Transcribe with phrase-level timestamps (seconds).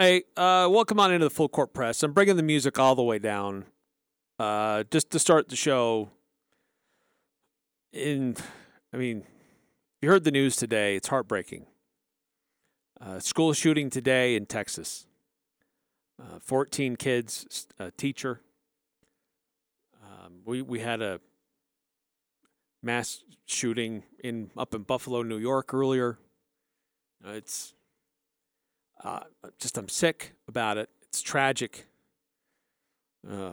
[0.00, 2.02] Hey, uh, welcome on into the full court press.
[2.02, 3.66] I'm bringing the music all the way down,
[4.38, 6.08] uh, just to start the show.
[7.92, 8.34] In,
[8.94, 9.24] I mean,
[10.00, 10.96] you heard the news today.
[10.96, 11.66] It's heartbreaking.
[12.98, 15.06] Uh, school shooting today in Texas.
[16.18, 18.40] Uh, 14 kids, a teacher.
[20.02, 21.20] Um, we we had a
[22.82, 26.18] mass shooting in up in Buffalo, New York earlier.
[27.22, 27.74] Uh, it's
[29.04, 29.20] uh,
[29.58, 30.90] just I'm sick about it.
[31.02, 31.86] It's tragic.
[33.28, 33.52] Uh,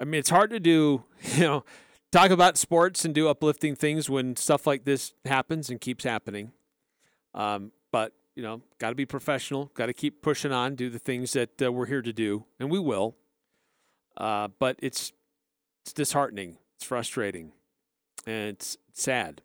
[0.00, 1.64] I mean, it's hard to do, you know,
[2.12, 6.52] talk about sports and do uplifting things when stuff like this happens and keeps happening.
[7.34, 9.70] Um, but you know, got to be professional.
[9.74, 12.70] Got to keep pushing on, do the things that uh, we're here to do, and
[12.70, 13.16] we will.
[14.16, 15.12] Uh, but it's
[15.82, 16.58] it's disheartening.
[16.76, 17.52] It's frustrating,
[18.26, 19.42] and it's sad.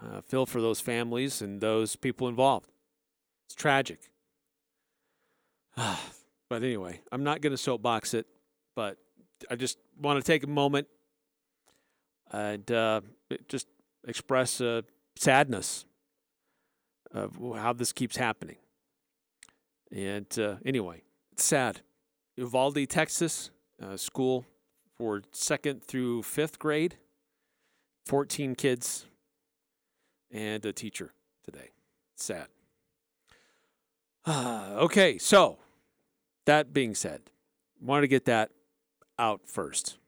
[0.00, 2.72] Uh, feel for those families and those people involved.
[3.52, 4.00] It's tragic.
[5.76, 8.26] but anyway, I'm not going to soapbox it,
[8.74, 8.96] but
[9.50, 10.86] I just want to take a moment
[12.30, 13.02] and uh,
[13.48, 13.66] just
[14.08, 14.80] express uh,
[15.16, 15.84] sadness
[17.12, 18.56] of how this keeps happening.
[19.94, 21.82] And uh, anyway, it's sad.
[22.36, 23.50] Uvalde, Texas,
[23.82, 24.46] uh, school
[24.96, 26.96] for second through fifth grade,
[28.06, 29.04] 14 kids,
[30.30, 31.12] and a teacher
[31.44, 31.68] today.
[32.16, 32.46] Sad.
[34.28, 35.58] okay, so
[36.46, 37.22] that being said,
[37.80, 38.50] wanted to get that
[39.18, 39.98] out first.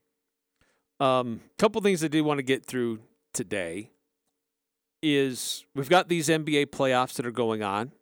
[1.00, 3.00] Um, couple things I did want to get through
[3.32, 3.90] today
[5.02, 7.92] is we've got these NBA playoffs that are going on.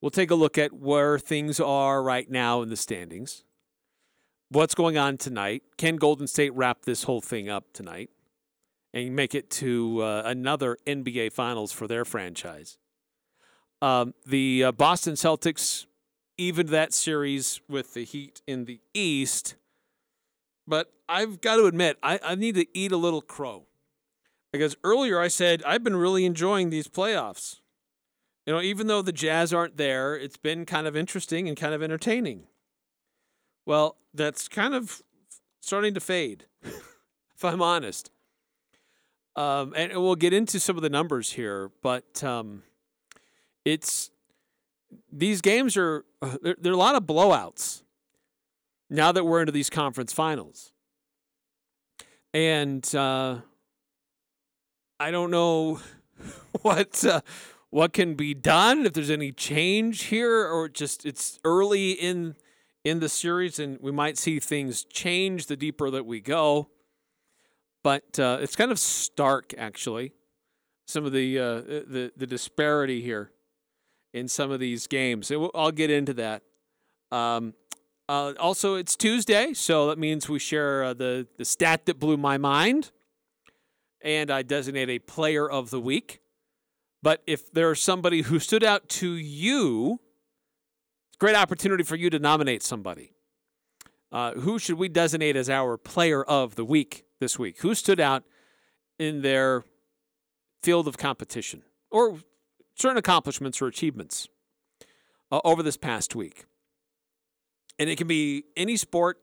[0.00, 3.44] We'll take a look at where things are right now in the standings.
[4.48, 5.62] What's going on tonight?
[5.76, 8.10] Can Golden State wrap this whole thing up tonight
[8.94, 12.78] and make it to uh, another NBA Finals for their franchise?
[13.82, 15.86] Um, the uh, Boston Celtics
[16.36, 19.56] evened that series with the Heat in the East.
[20.66, 23.66] But I've got to admit, I, I need to eat a little crow.
[24.52, 27.60] Because earlier I said I've been really enjoying these playoffs.
[28.46, 31.74] You know, even though the Jazz aren't there, it's been kind of interesting and kind
[31.74, 32.44] of entertaining.
[33.66, 35.02] Well, that's kind of
[35.60, 38.10] starting to fade, if I'm honest.
[39.36, 42.64] Um, and we'll get into some of the numbers here, but um,
[43.64, 44.10] it's
[45.12, 46.04] these games are
[46.42, 47.82] there, there are a lot of blowouts
[48.88, 50.72] now that we're into these conference finals.
[52.34, 53.38] And uh,
[54.98, 55.80] I don't know
[56.62, 57.20] what uh,
[57.70, 62.36] what can be done if there's any change here, or just it's early in
[62.84, 66.68] in the series, and we might see things change the deeper that we go.
[67.82, 70.12] But uh, it's kind of stark, actually,
[70.86, 73.32] some of the uh, the the disparity here
[74.12, 75.30] in some of these games.
[75.54, 76.42] I'll get into that.
[77.10, 77.54] Um,
[78.08, 82.16] uh, also, it's Tuesday, so that means we share uh, the the stat that blew
[82.16, 82.90] my mind,
[84.02, 86.20] and I designate a player of the week.
[87.02, 90.00] But if there's somebody who stood out to you,
[91.18, 93.12] great opportunity for you to nominate somebody.
[94.12, 97.60] Uh, who should we designate as our player of the week this week?
[97.60, 98.24] Who stood out
[98.98, 99.62] in their
[100.62, 102.18] field of competition or
[102.80, 104.28] certain accomplishments or achievements
[105.30, 106.46] uh, over this past week.
[107.78, 109.18] And it can be any sport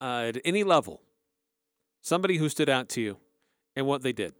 [0.00, 1.02] uh, at any level,
[2.00, 3.18] somebody who stood out to you
[3.76, 4.34] and what they did.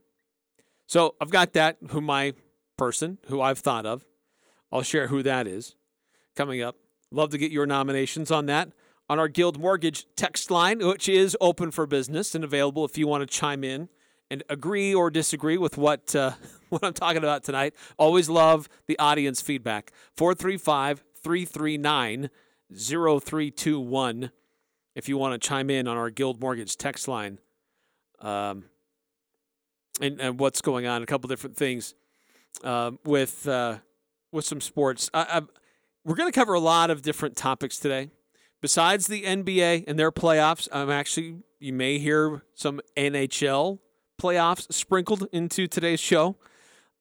[0.86, 2.34] So I've got that, who my
[2.76, 4.04] person, who I've thought of.
[4.72, 5.74] I'll share who that is
[6.36, 6.76] coming up.
[7.10, 8.70] Love to get your nominations on that
[9.08, 13.06] on our Guild Mortgage text line, which is open for business and available if you
[13.06, 13.88] want to chime in
[14.30, 16.32] and agree or disagree with what uh,
[16.68, 17.74] what I'm talking about tonight.
[17.98, 19.92] Always love the audience feedback.
[20.16, 22.30] 435 339
[22.74, 24.30] 0321
[24.94, 27.38] if you want to chime in on our Guild Mortgage text line.
[28.20, 28.64] Um,
[30.00, 31.94] and, and what's going on, a couple different things
[32.64, 33.78] um, with uh,
[34.32, 35.10] with some sports.
[35.14, 35.42] I, I,
[36.04, 38.10] we're going to cover a lot of different topics today
[38.60, 43.78] besides the NBA and their playoffs, I'm actually you may hear some NHL
[44.20, 46.36] playoffs sprinkled into today's show.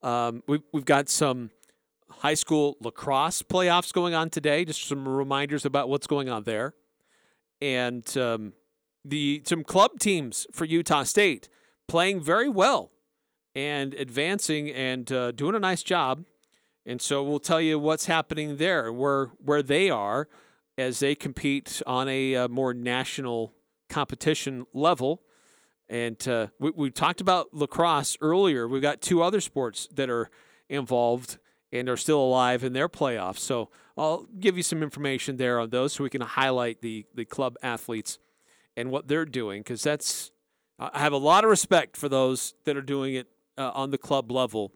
[0.01, 1.51] Um, we've we've got some
[2.09, 4.65] high school lacrosse playoffs going on today.
[4.65, 6.73] Just some reminders about what's going on there,
[7.61, 8.53] and um,
[9.03, 11.49] the some club teams for Utah State
[11.87, 12.91] playing very well
[13.55, 16.25] and advancing and uh, doing a nice job.
[16.85, 20.27] And so we'll tell you what's happening there, where where they are
[20.77, 23.53] as they compete on a uh, more national
[23.89, 25.23] competition level.
[25.89, 28.67] And uh, we, we talked about lacrosse earlier.
[28.67, 30.29] We've got two other sports that are
[30.69, 31.37] involved
[31.71, 33.39] and are still alive in their playoffs.
[33.39, 37.25] So I'll give you some information there on those so we can highlight the, the
[37.25, 38.19] club athletes
[38.75, 40.31] and what they're doing because that's
[40.79, 43.97] I have a lot of respect for those that are doing it uh, on the
[43.97, 44.71] club level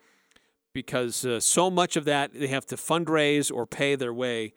[0.73, 4.53] because uh, so much of that they have to fundraise or pay their way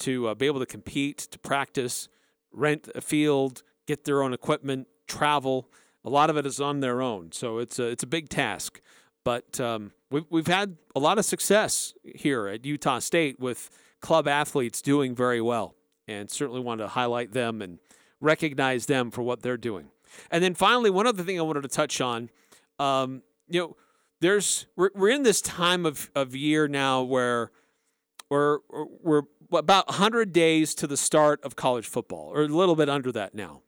[0.00, 2.08] to uh, be able to compete, to practice,
[2.50, 5.70] rent a field, get their own equipment, travel.
[6.04, 8.80] A lot of it is on their own, so it's a it's a big task.
[9.24, 13.70] But um, we've we've had a lot of success here at Utah State with
[14.00, 15.74] club athletes doing very well,
[16.08, 17.78] and certainly want to highlight them and
[18.20, 19.90] recognize them for what they're doing.
[20.30, 22.30] And then finally, one other thing I wanted to touch on,
[22.78, 23.76] um, you know,
[24.20, 27.50] there's we're we're in this time of of year now where
[28.30, 32.88] we're we're about 100 days to the start of college football, or a little bit
[32.88, 33.62] under that now.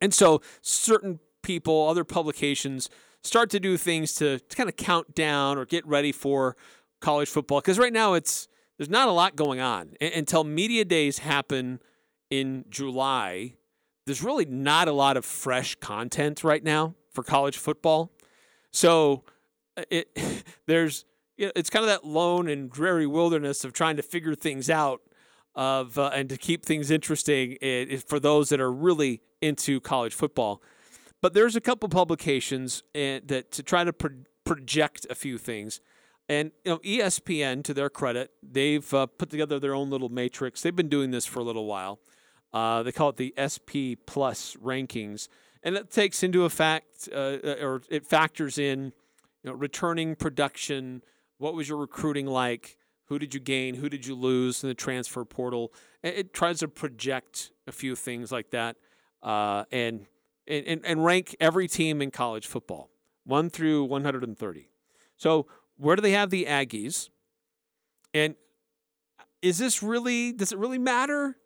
[0.00, 2.90] And so certain people, other publications,
[3.22, 6.56] start to do things to, to kind of count down or get ready for
[7.00, 7.60] college football.
[7.60, 8.48] Because right now it's
[8.78, 11.80] there's not a lot going on until media days happen
[12.30, 13.54] in July.
[14.04, 18.12] There's really not a lot of fresh content right now for college football.
[18.72, 19.24] So
[19.76, 21.04] uh, it there's
[21.38, 25.02] it's kind of that lone and dreary wilderness of trying to figure things out
[25.56, 27.56] of uh, and to keep things interesting
[28.06, 30.62] for those that are really into college football.
[31.22, 35.38] But there's a couple publications and, uh, that to try to pro- project a few
[35.38, 35.80] things.
[36.28, 40.60] And you know, ESPN, to their credit, they've uh, put together their own little matrix.
[40.60, 42.00] They've been doing this for a little while.
[42.52, 45.28] Uh, they call it the SP Plus rankings,
[45.62, 48.92] and it takes into effect uh, uh, or it factors in
[49.42, 51.02] you know, returning production,
[51.38, 52.76] what was your recruiting like?
[53.06, 53.76] Who did you gain?
[53.76, 55.72] Who did you lose in the transfer portal?
[56.02, 58.76] It, tries to project a few things like that
[59.22, 60.06] uh, and,
[60.46, 62.90] and, and rank every team in college football,
[63.24, 64.68] 1 through 130.
[65.16, 67.10] So, where do they have the Aggies?
[68.14, 68.34] And
[69.42, 71.36] is this really, does it really matter?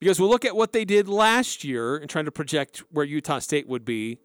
[0.00, 3.38] Because we'll look at what they did last year and trying to project where Utah
[3.38, 4.18] State would be.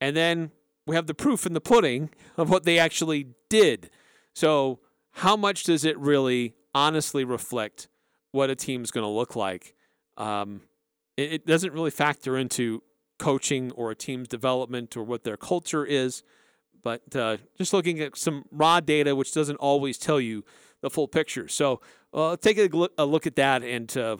[0.00, 0.50] And then
[0.86, 3.90] we have the proof in the pudding of what they actually did.
[4.32, 4.80] So,
[5.20, 7.88] how much does it really honestly reflect
[8.32, 9.74] what a team's going to look like?
[10.16, 10.62] Um,
[11.18, 12.82] it, it, doesn't really factor into
[13.18, 16.22] coaching or a team's development or what their culture is,
[16.82, 20.42] but uh, just looking at some raw data, which doesn't always tell you
[20.80, 21.48] the full picture.
[21.48, 21.82] So,
[22.14, 24.16] uh, take a look, a look, at that and uh,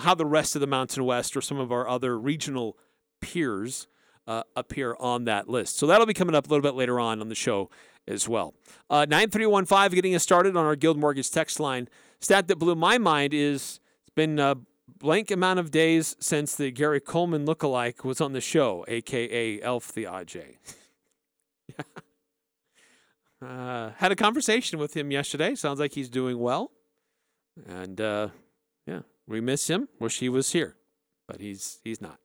[0.00, 2.76] how the rest of the Mountain West or some of our other regional
[3.20, 3.86] peers
[4.26, 5.78] uh, appear on that list.
[5.78, 7.70] So that'll be coming up a little bit later on on the show
[8.06, 8.54] as well.
[8.90, 11.88] Uh, 9315 getting us started on our Guild Mortgage text line.
[12.20, 14.56] Stat that blew my mind is it's been a
[14.98, 19.92] blank amount of days since the Gary Coleman lookalike was on the show, aka Elf
[19.92, 20.56] the AJ.
[23.44, 25.54] uh, had a conversation with him yesterday.
[25.54, 26.70] Sounds like he's doing well.
[27.68, 28.28] And uh,
[28.86, 29.88] yeah, we miss him.
[29.98, 30.76] Wish he was here,
[31.26, 32.18] but he's he's not.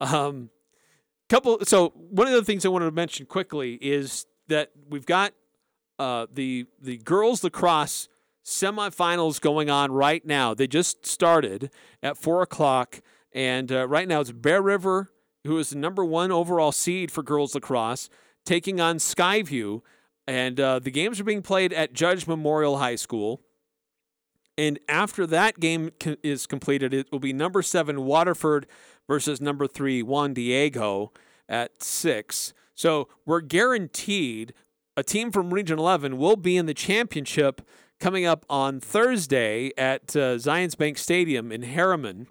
[0.00, 0.50] Um,
[1.32, 1.58] couple.
[1.64, 5.32] So one of the things I wanted to mention quickly is that we've got
[5.98, 8.08] uh, the the girls lacrosse
[8.44, 10.52] semifinals going on right now.
[10.52, 11.70] They just started
[12.02, 13.00] at four o'clock,
[13.32, 15.10] and uh, right now it's Bear River,
[15.44, 18.10] who is the number one overall seed for girls lacrosse,
[18.44, 19.80] taking on Skyview,
[20.26, 23.40] and uh, the games are being played at Judge Memorial High School.
[24.58, 28.66] And after that game is completed, it will be number seven Waterford
[29.12, 31.12] versus number three Juan Diego
[31.46, 32.54] at six.
[32.74, 34.54] So we're guaranteed
[34.96, 37.60] a team from Region 11 will be in the championship
[38.00, 42.26] coming up on Thursday at uh, Zions Bank Stadium in Herriman.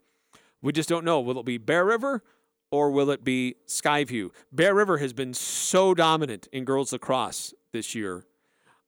[0.63, 1.19] We just don't know.
[1.19, 2.23] Will it be Bear River
[2.71, 4.31] or will it be Skyview?
[4.51, 8.25] Bear River has been so dominant in girls lacrosse this year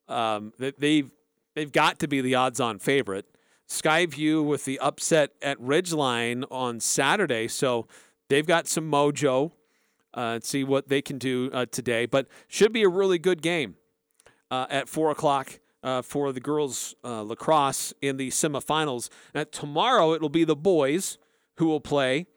[0.07, 1.11] um, that they've
[1.53, 3.27] they've got to be the odds-on favorite.
[3.67, 7.87] Skyview with the upset at Ridgeline on Saturday, so
[8.29, 9.51] they've got some mojo
[10.13, 12.05] uh, see what they can do uh, today.
[12.05, 13.75] But should be a really good game
[14.51, 19.09] uh, at four o'clock uh, for the girls uh, lacrosse in the semifinals.
[19.35, 21.17] Now, tomorrow it will be the boys
[21.57, 22.27] who will play.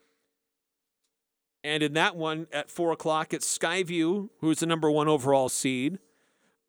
[1.63, 5.99] And in that one at 4 o'clock, it's Skyview, who's the number one overall seed,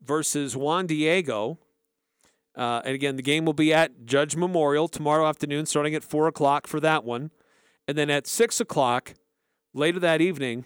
[0.02, 1.60] versus Juan Diego.
[2.58, 6.28] Uh, and again, the game will be at Judge Memorial tomorrow afternoon, starting at 4
[6.28, 7.30] o'clock for that one.
[7.88, 9.14] And then at 6 o'clock
[9.76, 10.66] later that evening,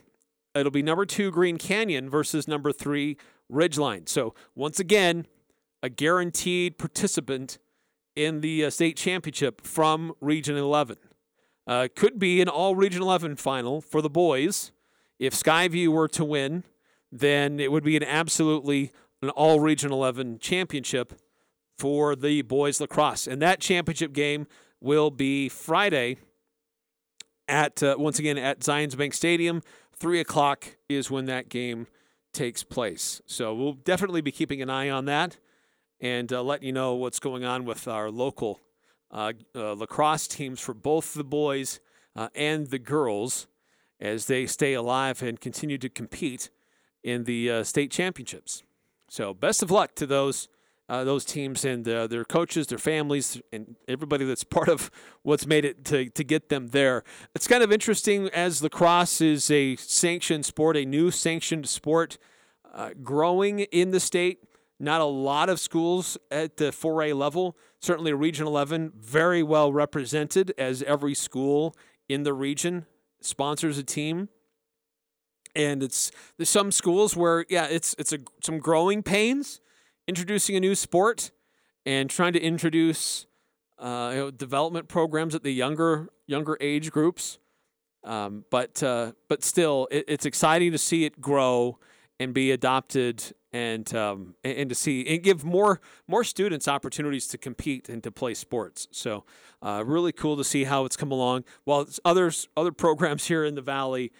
[0.55, 3.17] it'll be number two Green Canyon versus number three
[3.51, 4.07] Ridgeline.
[4.07, 5.27] So, once again,
[5.83, 7.57] a guaranteed participant
[8.15, 10.97] in the uh, state championship from Region 11.
[11.67, 14.71] Uh, could be an all Region 11 final for the boys.
[15.19, 16.63] If Skyview were to win,
[17.11, 21.13] then it would be an absolutely an all Region 11 championship
[21.81, 23.25] for the boys lacrosse.
[23.25, 24.45] And that championship game
[24.79, 26.17] will be Friday
[27.47, 29.63] at, uh, once again, at Zions Bank Stadium.
[29.95, 31.87] Three o'clock is when that game
[32.33, 33.19] takes place.
[33.25, 35.39] So we'll definitely be keeping an eye on that
[35.99, 38.59] and uh, letting you know what's going on with our local
[39.09, 41.79] uh, uh, lacrosse teams for both the boys
[42.15, 43.47] uh, and the girls
[43.99, 46.51] as they stay alive and continue to compete
[47.03, 48.61] in the uh, state championships.
[49.09, 50.47] So best of luck to those
[50.91, 54.91] uh, those teams and uh, their coaches, their families, and everybody that's part of
[55.23, 57.05] what's made it to, to get them there.
[57.33, 62.17] It's kind of interesting as lacrosse is a sanctioned sport, a new sanctioned sport
[62.73, 64.39] uh, growing in the state.
[64.81, 67.55] Not a lot of schools at the 4A level.
[67.79, 71.73] Certainly, Region 11 very well represented as every school
[72.09, 72.85] in the region
[73.21, 74.27] sponsors a team.
[75.55, 79.61] And it's there's some schools where yeah, it's it's a some growing pains
[80.07, 81.31] introducing a new sport
[81.85, 83.25] and trying to introduce
[83.79, 87.39] uh, you know, development programs at the younger younger age groups.
[88.03, 91.79] Um, but uh, but still, it, it's exciting to see it grow
[92.19, 97.37] and be adopted and um, and, to see and give more more students opportunities to
[97.37, 98.87] compete and to play sports.
[98.91, 99.23] So
[99.61, 101.43] uh, really cool to see how it's come along.
[101.63, 104.11] While others other programs here in the valley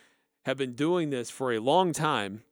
[0.45, 2.43] have been doing this for a long time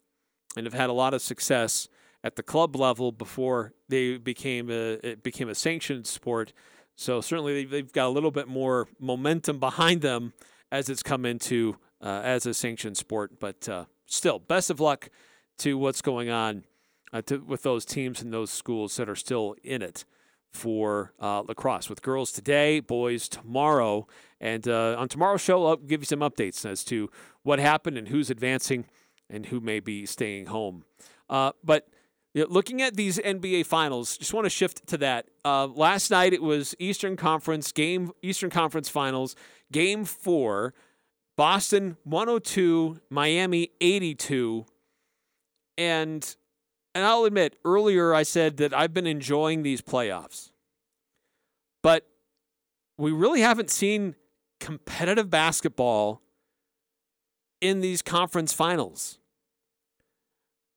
[0.56, 1.90] and have had a lot of success
[2.24, 6.54] at the club level before they became a it became a sanctioned sport.
[6.96, 10.34] So certainly they've got a little bit more momentum behind them
[10.72, 13.40] as it's come into uh, as a sanctioned sport.
[13.40, 15.10] But uh, still, best of luck
[15.60, 16.64] to what's going on
[17.14, 20.06] uh, to, with those teams and those schools that are still in it
[20.52, 21.90] for uh, lacrosse.
[21.90, 24.08] With girls today, boys tomorrow,
[24.42, 27.10] and uh, on tomorrow's show, I'll give you some updates as to
[27.44, 28.86] what happened and who's advancing
[29.30, 30.86] and who may be staying home.
[31.30, 31.52] Uh,
[32.40, 35.28] but yeah, looking at these NBA finals, just want to shift to that.
[35.44, 39.36] Uh, last night it was Eastern Conference game, Eastern Conference Finals,
[39.72, 40.74] Game Four,
[41.36, 44.66] Boston 102, Miami 82,
[45.78, 46.36] and
[46.96, 50.52] and I'll admit earlier I said that I've been enjoying these playoffs,
[51.84, 52.08] but
[52.98, 54.16] we really haven't seen
[54.60, 56.22] competitive basketball
[57.62, 59.20] in these conference finals.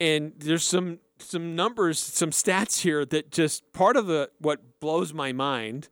[0.00, 5.12] And there's some some numbers, some stats here that just part of the what blows
[5.12, 5.88] my mind.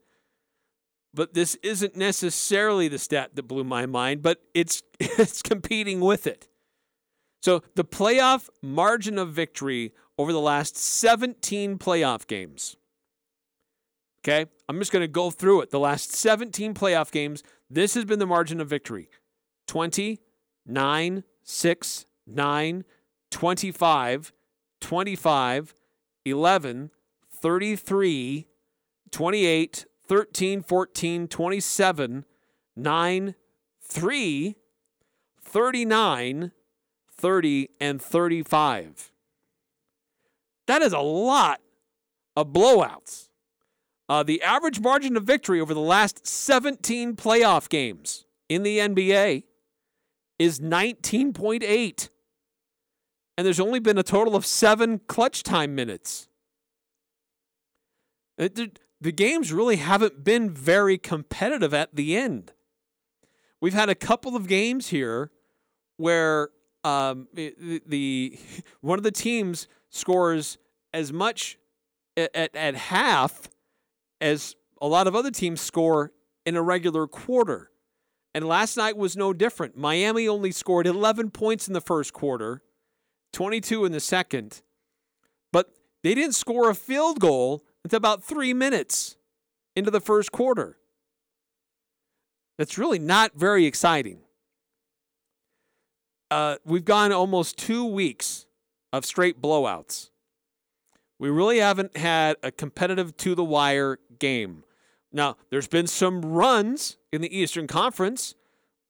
[1.13, 6.27] But this isn't necessarily the stat that blew my mind, but it's it's competing with
[6.27, 6.47] it.
[7.41, 12.77] So the playoff margin of victory over the last 17 playoff games.
[14.23, 14.49] Okay?
[14.69, 15.71] I'm just going to go through it.
[15.71, 19.09] The last 17 playoff games, this has been the margin of victory
[19.67, 20.19] 20,
[20.67, 22.83] 9, 6, 9,
[23.31, 24.33] 25,
[24.81, 25.73] 25,
[26.25, 26.91] 11,
[27.31, 28.47] 33,
[29.11, 32.25] 28, 13, 14, 27,
[32.75, 33.35] 9,
[33.81, 34.55] 3,
[35.41, 36.51] 39,
[37.13, 39.11] 30, and 35.
[40.67, 41.61] That is a lot
[42.35, 43.29] of blowouts.
[44.09, 49.43] Uh, the average margin of victory over the last 17 playoff games in the NBA
[50.37, 52.09] is 19.8
[53.41, 56.27] and there's only been a total of seven clutch time minutes.
[58.37, 62.53] It, the games really haven't been very competitive at the end.
[63.59, 65.31] We've had a couple of games here
[65.97, 66.49] where
[66.83, 68.37] um, the, the
[68.81, 70.59] one of the teams scores
[70.93, 71.57] as much
[72.15, 73.49] at, at, at half
[74.21, 76.11] as a lot of other teams score
[76.45, 77.71] in a regular quarter.
[78.35, 79.75] And last night was no different.
[79.75, 82.61] Miami only scored 11 points in the first quarter
[83.33, 84.61] 22 in the second.
[85.51, 85.71] But
[86.03, 89.17] they didn't score a field goal until about three minutes
[89.75, 90.77] into the first quarter.
[92.57, 94.19] That's really not very exciting.
[96.29, 98.45] Uh, we've gone almost two weeks
[98.93, 100.09] of straight blowouts.
[101.19, 104.63] We really haven't had a competitive to the wire game.
[105.11, 108.35] Now, there's been some runs in the Eastern Conference,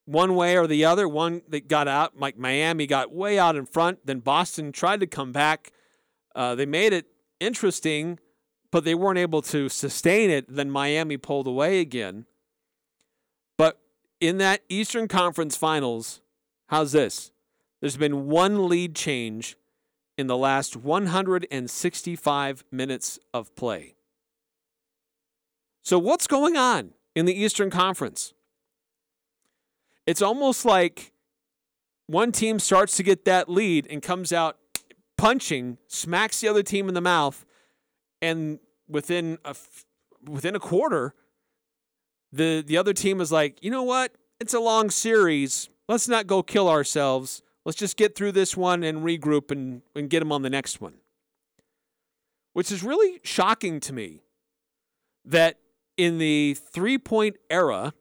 [0.06, 1.08] one way or the other.
[1.08, 4.06] One that got out, like Miami got way out in front.
[4.06, 5.72] Then Boston tried to come back.
[6.36, 7.08] Uh, they made it
[7.40, 8.20] interesting,
[8.72, 10.46] but they weren't able to sustain it.
[10.48, 12.26] Then Miami pulled away again.
[13.58, 13.80] But
[14.20, 16.22] in that Eastern Conference Finals,
[16.68, 17.32] how's this?
[17.80, 19.58] There's been one lead change
[20.18, 23.96] in the last 165 minutes of play.
[25.84, 28.34] So, what's going on in the Eastern Conference?
[30.06, 31.12] It's almost like
[32.08, 34.58] one team starts to get that lead and comes out
[35.18, 37.46] punching, smacks the other team in the mouth,
[38.22, 39.56] and within a
[40.28, 41.14] within a quarter,
[42.32, 44.14] the the other team is like, you know what?
[44.40, 45.70] It's a long series.
[45.88, 47.44] Let's not go kill ourselves.
[47.66, 50.82] Let's just get through this one and regroup and, and get them on the next
[50.82, 50.96] one.
[52.54, 54.22] Which is really shocking to me
[55.26, 55.58] that
[55.98, 57.94] in the three point era,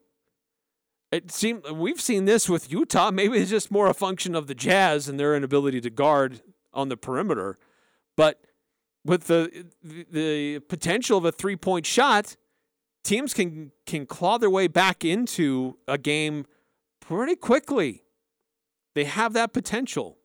[1.12, 3.11] it seemed we've seen this with Utah.
[3.11, 6.88] Maybe it's just more a function of the Jazz and their inability to guard on
[6.88, 7.57] the perimeter.
[8.17, 8.40] But
[9.05, 12.37] with the the potential of a three point shot,
[13.02, 16.47] teams can can claw their way back into a game
[17.00, 18.05] pretty quickly.
[18.95, 20.19] They have that potential.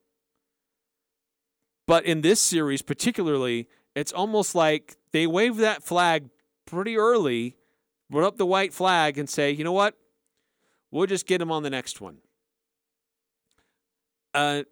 [1.87, 6.29] But in this series, particularly, it's almost like they wave that flag
[6.65, 7.55] pretty early,
[8.11, 9.95] put up the white flag, and say, you know what?
[10.95, 12.19] We'll just get them on the next one.
[14.33, 14.63] Uh,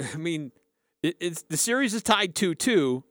[0.14, 0.52] I mean,
[1.02, 3.02] it, it's the series is tied 2 2.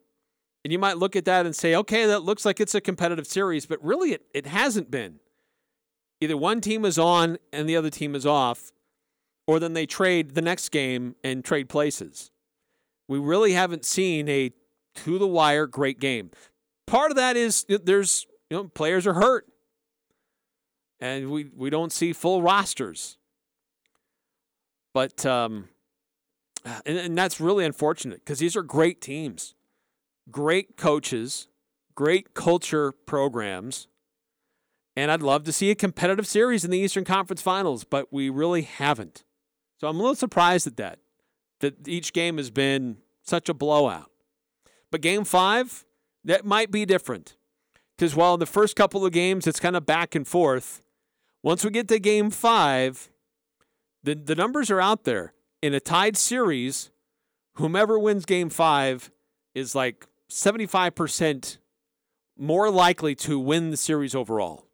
[0.63, 3.25] And you might look at that and say, okay, that looks like it's a competitive
[3.25, 5.15] series, but really it, it hasn't been.
[6.22, 8.72] Either one team is on and the other team is off
[9.48, 12.29] or then they trade the next game and trade places.
[13.10, 14.51] We really haven't seen a
[14.98, 16.29] to the wire great game.
[16.86, 19.48] Part of that is there's you know players are hurt,
[21.00, 23.18] and we we don't see full rosters.
[24.94, 25.70] But um,
[26.86, 29.56] and, and that's really unfortunate because these are great teams,
[30.32, 31.48] great coaches,
[31.96, 33.88] great culture programs.
[34.96, 38.29] And I'd love to see a competitive series in the Eastern Conference Finals, but we
[38.29, 39.24] really haven't.
[39.79, 41.00] So I'm a little surprised at that,
[41.62, 44.12] that each game has been such a blowout.
[44.92, 45.84] But game five,
[46.24, 47.36] that might be different.
[47.98, 50.82] Because while in the first couple of games it's kind of back and forth,
[51.44, 53.10] once we get to game five,
[54.01, 55.34] the, the numbers are out there.
[55.62, 56.90] In a tied series,
[57.56, 59.12] whomever wins game five
[59.53, 61.58] is like 75%
[62.38, 64.66] more likely to win the series overall.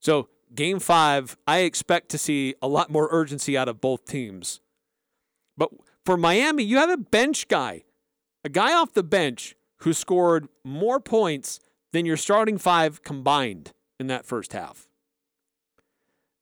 [0.00, 4.60] So game five, I expect to see a lot more urgency out of both teams.
[5.56, 5.70] But
[6.04, 7.82] for Miami, you have a bench guy,
[8.44, 11.60] a guy off the bench who scored more points
[11.92, 14.88] than your starting five combined in that first half.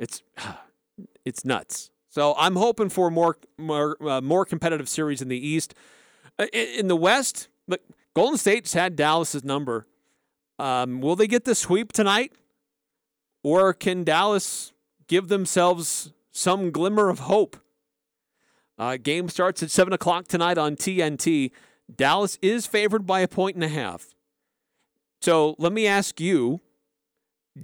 [0.00, 0.22] It's
[1.24, 1.90] it's nuts.
[2.08, 5.74] So I'm hoping for more more uh, more competitive series in the East.
[6.40, 7.82] Uh, in, in the West, but
[8.14, 9.86] Golden State's had Dallas's number.
[10.58, 12.32] Um, will they get the sweep tonight?
[13.42, 14.72] Or can Dallas
[15.06, 17.56] give themselves some glimmer of hope?
[18.78, 21.50] Uh, game starts at 7 o'clock tonight on TNT.
[21.94, 24.14] Dallas is favored by a point and a half.
[25.20, 26.60] So let me ask you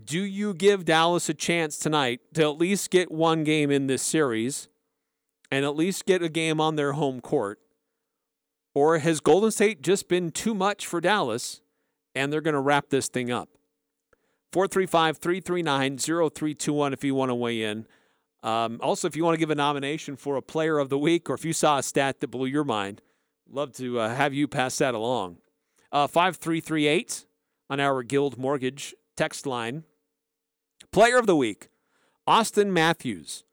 [0.04, 4.02] do you give Dallas a chance tonight to at least get one game in this
[4.02, 4.68] series
[5.50, 7.60] and at least get a game on their home court?
[8.74, 11.62] Or has Golden State just been too much for Dallas
[12.14, 13.48] and they're going to wrap this thing up?
[14.52, 17.86] 435 339 0321 if you want to weigh in.
[18.42, 21.30] Um, also, if you want to give a nomination for a player of the week
[21.30, 23.02] or if you saw a stat that blew your mind,
[23.48, 25.38] love to uh, have you pass that along.
[25.92, 27.24] Uh, 5338
[27.70, 29.84] on our Guild Mortgage text line.
[30.92, 31.68] Player of the week,
[32.28, 33.44] Auston Matthews.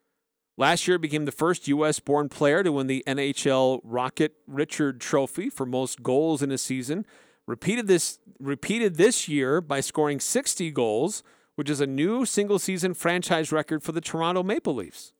[0.56, 2.00] Last year became the first U.S.
[2.00, 7.06] born player to win the NHL Rocket Richard Trophy for most goals in a season.
[7.48, 11.24] Repeated this repeated this year by scoring 60 goals,
[11.56, 15.14] which is a new single season franchise record for the Toronto Maple Leafs.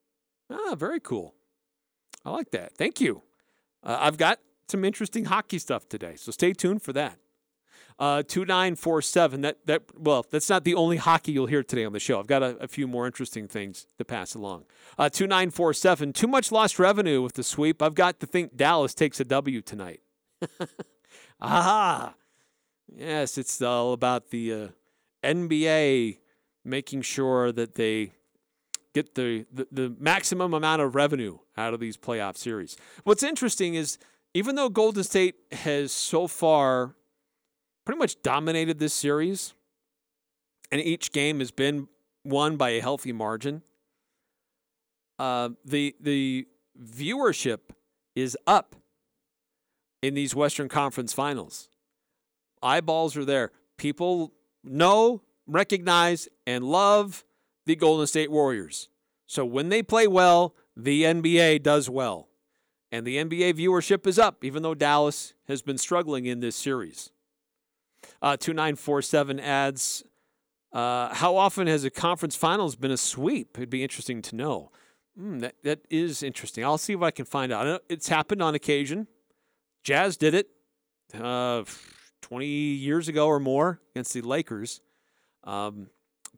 [0.48, 1.34] Ah, very cool.
[2.24, 2.76] I like that.
[2.76, 3.22] Thank you.
[3.82, 7.18] Uh, I've got some interesting hockey stuff today, so stay tuned for that.
[7.96, 9.42] Uh, 2947.
[9.42, 12.18] That that well, that's not the only hockey you'll hear today on the show.
[12.18, 14.64] I've got a, a few more interesting things to pass along.
[14.98, 16.12] Uh, 2947.
[16.12, 17.80] Too much lost revenue with the sweep.
[17.80, 20.00] I've got to think Dallas takes a W tonight.
[21.40, 22.14] Aha!
[22.92, 24.68] Yes, it's all about the uh,
[25.22, 26.18] NBA
[26.64, 28.12] making sure that they
[28.94, 32.76] get the, the, the maximum amount of revenue out of these playoff series.
[33.02, 33.98] What's interesting is
[34.32, 36.94] even though Golden State has so far
[37.84, 39.54] pretty much dominated this series,
[40.70, 41.88] and each game has been
[42.24, 43.62] won by a healthy margin,
[45.18, 46.46] uh, the the
[46.80, 47.58] viewership
[48.14, 48.76] is up
[50.02, 51.68] in these Western Conference Finals.
[52.62, 53.52] Eyeballs are there.
[53.76, 57.24] People know, recognize, and love
[57.66, 58.88] the Golden State Warriors.
[59.26, 62.28] So when they play well, the NBA does well.
[62.92, 67.10] And the NBA viewership is up, even though Dallas has been struggling in this series.
[68.22, 70.04] Uh, 2947 adds
[70.72, 73.56] uh, How often has a conference finals been a sweep?
[73.56, 74.70] It'd be interesting to know.
[75.18, 76.64] Mm, that, that is interesting.
[76.64, 77.82] I'll see if I can find out.
[77.88, 79.06] It's happened on occasion.
[79.84, 80.48] Jazz did it
[81.20, 81.62] uh,
[82.22, 84.80] 20 years ago or more against the Lakers.
[85.44, 85.88] Um,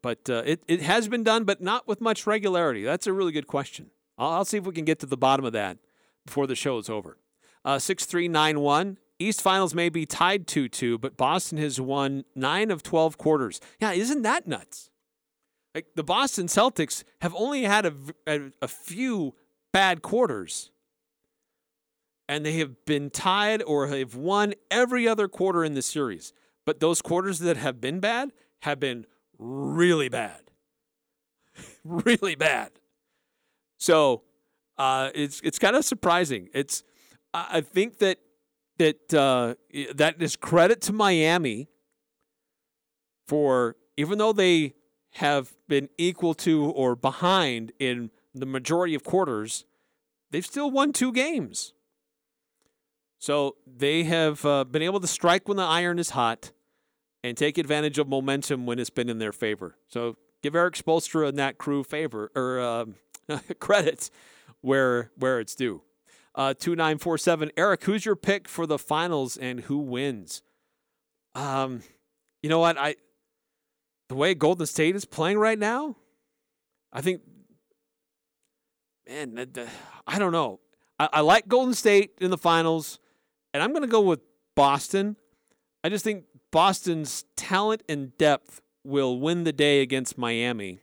[0.02, 2.84] but uh, it, it has been done, but not with much regularity.
[2.84, 3.90] That's a really good question.
[4.18, 5.78] I'll, I'll see if we can get to the bottom of that
[6.26, 7.18] before the show is over.
[7.64, 8.98] Uh, 6391.
[9.18, 13.60] East Finals may be tied 2 2, but Boston has won 9 of 12 quarters.
[13.80, 14.90] Yeah, isn't that nuts?
[15.74, 17.94] Like the Boston Celtics have only had a,
[18.26, 19.34] a, a few
[19.72, 20.70] bad quarters,
[22.28, 26.32] and they have been tied or have won every other quarter in the series.
[26.64, 29.06] But those quarters that have been bad have been
[29.38, 30.42] really bad.
[31.84, 32.72] really bad.
[33.78, 34.22] So
[34.78, 36.48] uh, it's it's kind of surprising.
[36.52, 36.82] It's
[37.32, 38.18] I think that
[38.78, 39.54] that uh,
[39.94, 41.68] that is credit to Miami
[43.26, 44.74] for even though they
[45.14, 49.64] have been equal to or behind in the majority of quarters,
[50.30, 51.72] they've still won two games.
[53.18, 56.52] So they have uh, been able to strike when the iron is hot
[57.24, 59.76] and take advantage of momentum when it's been in their favor.
[59.88, 64.10] So give Erik Spoelstra and that crew favor or uh, credit
[64.60, 65.82] where where it's due.
[66.36, 67.50] Uh, 2947.
[67.56, 70.42] Eric, who's your pick for the finals and who wins?
[71.34, 71.82] Um,
[72.42, 72.78] you know what?
[72.78, 72.96] I
[74.08, 75.96] the way Golden State is playing right now,
[76.92, 77.22] I think,
[79.08, 79.46] man,
[80.06, 80.60] I don't know.
[80.98, 82.98] I, I like Golden State in the finals,
[83.52, 84.20] and I'm going to go with
[84.54, 85.16] Boston.
[85.82, 90.80] I just think Boston's talent and depth will win the day against Miami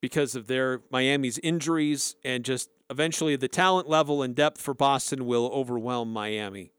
[0.00, 5.24] because of their Miami's injuries and just eventually the talent level and depth for Boston
[5.24, 6.72] will overwhelm Miami.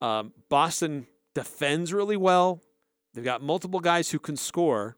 [0.00, 2.60] Um, Boston defends really well.
[3.14, 4.96] They've got multiple guys who can score.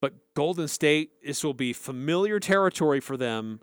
[0.00, 3.60] But Golden State, this will be familiar territory for them,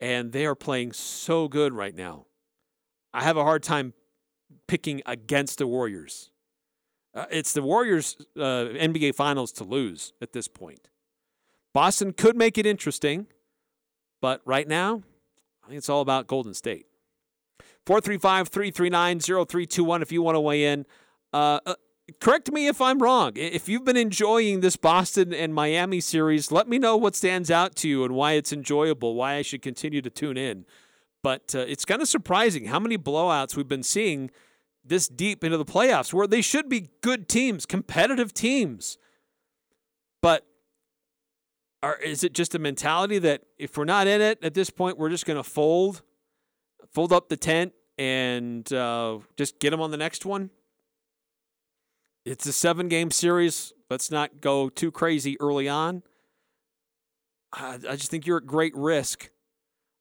[0.00, 2.26] and they are playing so good right now.
[3.12, 3.94] I have a hard time
[4.66, 6.30] picking against the Warriors.
[7.14, 10.88] Uh, it's the Warriors' uh, NBA Finals to lose at this point.
[11.72, 13.26] Boston could make it interesting.
[14.20, 15.02] But right now,
[15.64, 16.86] I think it's all about Golden State.
[17.86, 20.84] 435 339 0321 if you want to weigh in.
[21.32, 21.74] Uh, uh,
[22.20, 23.32] correct me if I'm wrong.
[23.36, 27.76] If you've been enjoying this Boston and Miami series, let me know what stands out
[27.76, 30.64] to you and why it's enjoyable, why I should continue to tune in.
[31.22, 34.30] But uh, it's kind of surprising how many blowouts we've been seeing
[34.84, 38.98] this deep into the playoffs where they should be good teams, competitive teams.
[40.22, 40.46] But
[41.82, 44.98] or is it just a mentality that if we're not in it at this point,
[44.98, 46.02] we're just going to fold,
[46.92, 50.50] fold up the tent, and uh, just get them on the next one?
[52.24, 53.72] It's a seven game series.
[53.90, 56.02] Let's not go too crazy early on.
[57.52, 59.30] I, I just think you're at great risk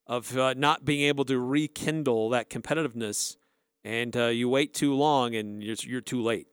[0.08, 3.38] of uh, not being able to rekindle that competitiveness,
[3.84, 6.48] and uh, you wait too long and you're, you're too late.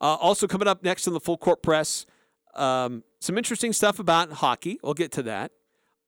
[0.00, 2.04] Uh, also, coming up next on the full court press,
[2.54, 4.78] um, some interesting stuff about hockey.
[4.82, 5.52] We'll get to that.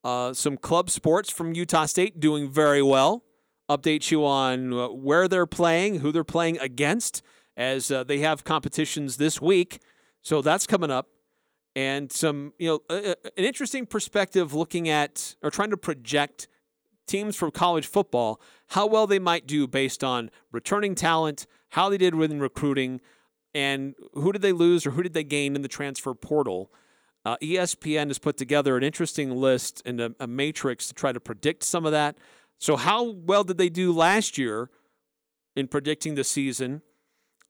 [0.03, 3.23] Uh, some club sports from Utah State doing very well.
[3.69, 7.21] Update you on uh, where they're playing, who they're playing against,
[7.55, 9.79] as uh, they have competitions this week.
[10.21, 11.07] So that's coming up.
[11.75, 16.47] And some, you know, uh, an interesting perspective looking at or trying to project
[17.07, 21.97] teams from college football, how well they might do based on returning talent, how they
[21.97, 22.99] did within recruiting,
[23.53, 26.71] and who did they lose or who did they gain in the transfer portal?
[27.23, 31.19] Uh, ESPN has put together an interesting list and a, a, matrix to try to
[31.19, 32.17] predict some of that.
[32.57, 34.69] So, how well did they do last year
[35.55, 36.81] in predicting the season?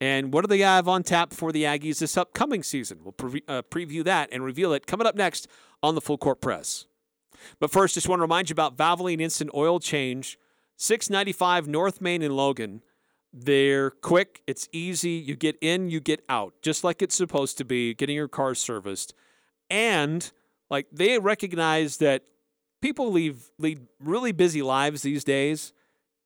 [0.02, 3.00] And what do they have on tap for the Aggies this upcoming season?
[3.04, 5.48] We'll pre- uh, preview that and reveal it coming up next
[5.84, 6.86] on the Full Court Press.
[7.60, 10.38] But first, just want to remind you about Valvoline Instant Oil Change,
[10.78, 12.82] 695 North Main in Logan.
[13.32, 15.12] They're quick, it's easy.
[15.12, 18.56] You get in, you get out, just like it's supposed to be, getting your car
[18.56, 19.14] serviced.
[19.72, 20.30] And
[20.70, 22.24] like they recognize that
[22.82, 25.74] people leave lead really busy lives these days.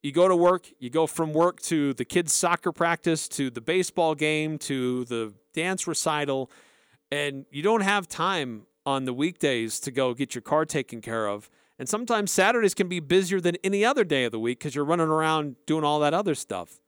[0.01, 3.61] you go to work, you go from work to the kids' soccer practice, to the
[3.61, 6.51] baseball game, to the dance recital,
[7.11, 11.27] and you don't have time on the weekdays to go get your car taken care
[11.27, 11.49] of.
[11.77, 14.85] And sometimes Saturdays can be busier than any other day of the week because you're
[14.85, 16.79] running around doing all that other stuff.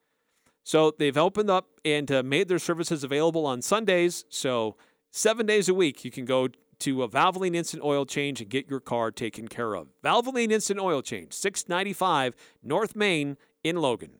[0.63, 4.26] So they've opened up and uh, made their services available on Sundays.
[4.30, 4.76] So
[5.12, 8.70] seven days a week, you can go to a Valvoline Instant Oil Change and get
[8.70, 9.88] your car taken care of.
[10.04, 14.20] Valvoline Instant Oil Change, 695 North Main in Logan.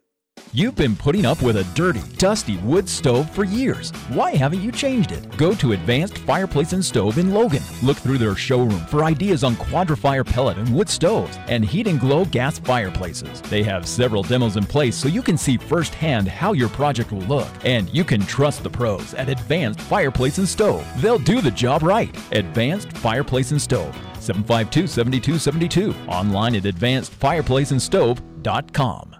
[0.58, 3.92] You've been putting up with a dirty, dusty wood stove for years.
[4.10, 5.38] Why haven't you changed it?
[5.38, 7.62] Go to Advanced Fireplace and Stove in Logan.
[7.84, 12.00] Look through their showroom for ideas on Quadra-Fire pellet and wood stoves and heat and
[12.00, 13.40] glow gas fireplaces.
[13.42, 17.22] They have several demos in place so you can see firsthand how your project will
[17.22, 17.50] look.
[17.64, 20.84] And you can trust the pros at Advanced Fireplace and Stove.
[21.02, 22.10] They'll do the job right.
[22.32, 23.96] Advanced Fireplace and Stove.
[24.20, 25.94] 752 7272.
[26.10, 29.17] Online at advancedfireplaceandstove.com.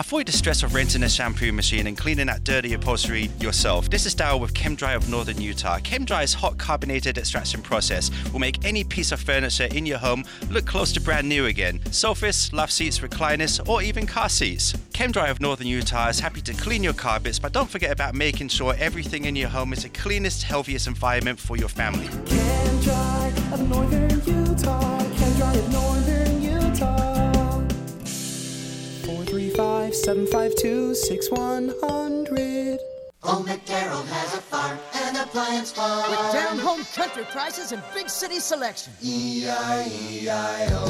[0.00, 3.90] Avoid the stress of renting a shampoo machine and cleaning that dirty upholstery yourself.
[3.90, 5.78] This is Daryl with ChemDry of Northern Utah.
[5.78, 10.64] ChemDry's hot carbonated extraction process will make any piece of furniture in your home look
[10.64, 11.82] close to brand new again.
[11.92, 14.72] Sofas, love seats, recliners, or even car seats.
[14.92, 18.48] ChemDry of Northern Utah is happy to clean your carpets, but don't forget about making
[18.48, 22.06] sure everything in your home is the cleanest, healthiest environment for your family.
[22.06, 24.98] ChemDry of Northern Utah.
[24.98, 26.09] ChemDry of Northern
[29.60, 32.78] 435 752 6100.
[33.24, 36.10] Old McDarrell has a farm, an appliance farm.
[36.10, 38.94] With down home country prices and big city selection.
[39.02, 40.86] E-I-E-I-O.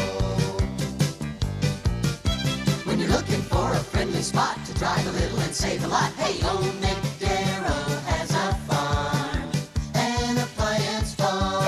[2.84, 6.12] When you're looking for a friendly spot to drive a little and save a lot,
[6.12, 9.50] hey, Old McDarrell has a farm,
[9.96, 11.64] an appliance farm.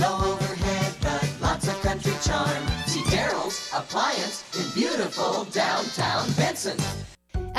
[0.00, 2.62] Low overhead, but lots of country charm.
[2.86, 7.09] See Darrell's Appliance in beautiful downtown Benson.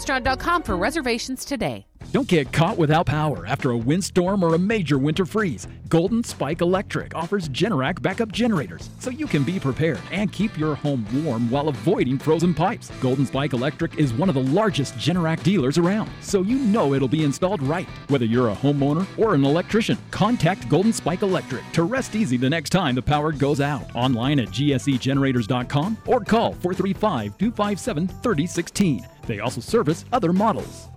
[0.00, 1.86] theelementsrestaurant.com for reservations today.
[2.12, 5.68] Don't get caught without power after a windstorm or a major winter freeze.
[5.88, 10.74] Golden Spike Electric offers Generac backup generators so you can be prepared and keep your
[10.74, 12.90] home warm while avoiding frozen pipes.
[13.00, 17.06] Golden Spike Electric is one of the largest Generac dealers around, so you know it'll
[17.06, 17.88] be installed right.
[18.08, 22.50] Whether you're a homeowner or an electrician, contact Golden Spike Electric to rest easy the
[22.50, 23.84] next time the power goes out.
[23.94, 29.06] Online at gsegenerators.com or call 435 257 3016.
[29.30, 30.88] They also service other models.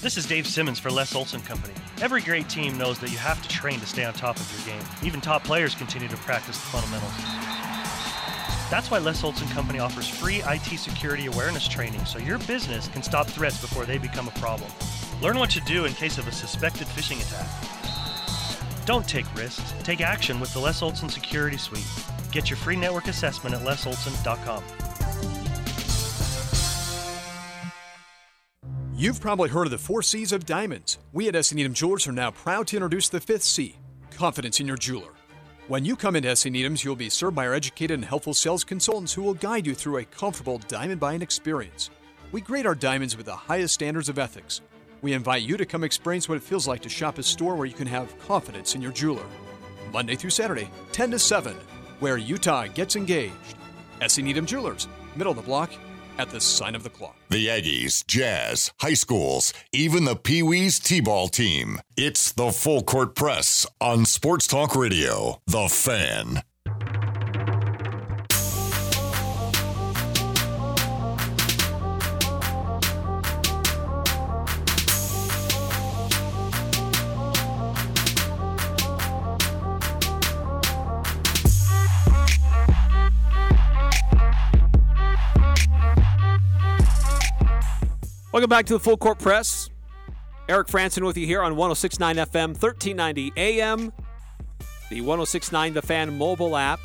[0.00, 1.74] This is Dave Simmons for Les Olson Company.
[2.00, 4.76] Every great team knows that you have to train to stay on top of your
[4.76, 4.86] game.
[5.02, 7.10] Even top players continue to practice the fundamentals.
[8.70, 13.02] That's why Les Olson Company offers free IT security awareness training so your business can
[13.02, 14.70] stop threats before they become a problem.
[15.20, 18.86] Learn what to do in case of a suspected phishing attack.
[18.86, 19.74] Don't take risks.
[19.82, 21.84] Take action with the Les Olson Security Suite.
[22.30, 24.62] Get your free network assessment at lesolson.com.
[28.96, 30.98] You've probably heard of the four C's of diamonds.
[31.12, 31.52] We at S.
[31.52, 33.76] Needham Jewelers are now proud to introduce the fifth C
[34.12, 35.10] confidence in your jeweler.
[35.66, 36.44] When you come into S.
[36.44, 39.74] Needham's, you'll be served by our educated and helpful sales consultants who will guide you
[39.74, 41.90] through a comfortable diamond buying experience.
[42.30, 44.60] We grade our diamonds with the highest standards of ethics.
[45.02, 47.66] We invite you to come experience what it feels like to shop a store where
[47.66, 49.26] you can have confidence in your jeweler.
[49.92, 51.56] Monday through Saturday, 10 to 7,
[51.98, 53.56] where Utah gets engaged.
[54.00, 54.18] S.
[54.18, 55.72] Needham Jewelers, middle of the block,
[56.18, 57.16] at the sign of the clock.
[57.30, 61.80] The Aggies, Jazz, high schools, even the Pee Wees T ball team.
[61.96, 65.40] It's the Full Court Press on Sports Talk Radio.
[65.46, 66.42] The Fan.
[88.34, 89.70] Welcome back to the Full Court Press.
[90.48, 93.92] Eric Frandsen with you here on 1069 FM, 1390 AM,
[94.90, 96.80] the 1069 The Fan mobile app,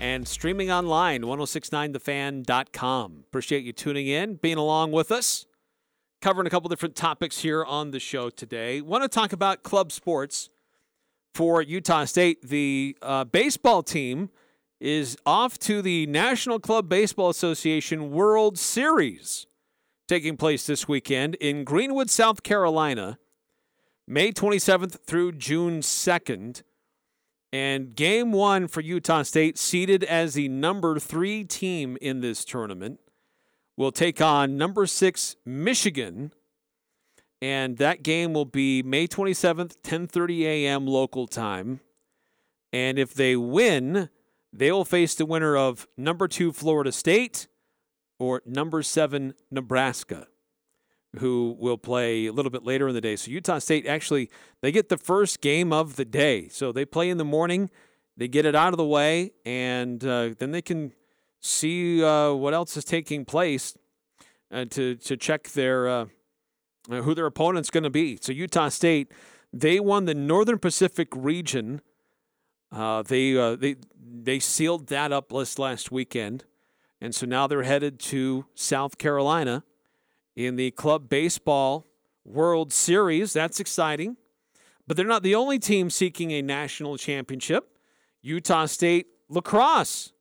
[0.00, 3.24] and streaming online, 1069thefan.com.
[3.28, 5.44] Appreciate you tuning in, being along with us,
[6.22, 8.80] covering a couple different topics here on the show today.
[8.80, 10.48] Want to talk about club sports
[11.34, 12.48] for Utah State.
[12.48, 14.30] The uh, baseball team
[14.80, 19.47] is off to the National Club Baseball Association World Series
[20.08, 23.18] taking place this weekend in Greenwood, South Carolina,
[24.06, 26.62] May 27th through June 2nd.
[27.52, 33.00] And game one for Utah State, seeded as the number three team in this tournament,
[33.76, 36.32] will take on number six Michigan.
[37.40, 40.86] And that game will be May 27th, 10:30 a.m.
[40.86, 41.80] local time.
[42.72, 44.10] And if they win,
[44.52, 47.46] they will face the winner of number two Florida State
[48.18, 50.26] or number seven Nebraska,
[51.18, 53.16] who will play a little bit later in the day.
[53.16, 56.48] So Utah State actually they get the first game of the day.
[56.48, 57.70] So they play in the morning,
[58.16, 60.92] they get it out of the way, and uh, then they can
[61.40, 63.76] see uh, what else is taking place
[64.50, 66.06] uh, to to check their uh,
[66.88, 68.18] who their opponent's going to be.
[68.20, 69.12] So Utah State
[69.52, 71.80] they won the Northern Pacific region.
[72.70, 76.44] Uh, they uh, they they sealed that up list last weekend,
[77.00, 79.64] and so now they're headed to South Carolina
[80.36, 81.86] in the club baseball
[82.24, 83.32] World Series.
[83.32, 84.16] That's exciting,
[84.86, 87.78] but they're not the only team seeking a national championship.
[88.22, 90.12] Utah State lacrosse,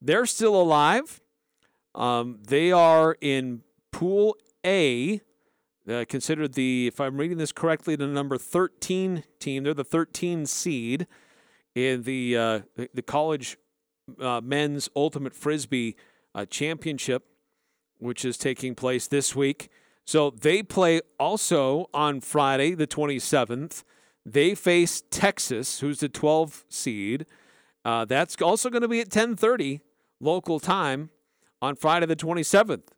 [0.00, 1.20] they're still alive.
[1.94, 5.20] Um, they are in Pool A,
[5.88, 9.64] uh, considered the, if I'm reading this correctly, the number 13 team.
[9.64, 11.06] They're the 13 seed
[11.74, 13.56] in the uh, the, college
[14.20, 15.96] uh, men's ultimate frisbee
[16.38, 17.24] uh, championship,
[17.98, 19.68] which is taking place this week.
[20.04, 23.82] So they play also on Friday, the 27th.
[24.24, 27.26] They face Texas, who's the 12 seed.
[27.84, 29.80] Uh, that's also going to be at 10:30
[30.20, 31.10] local time
[31.60, 32.88] on Friday, the 27th.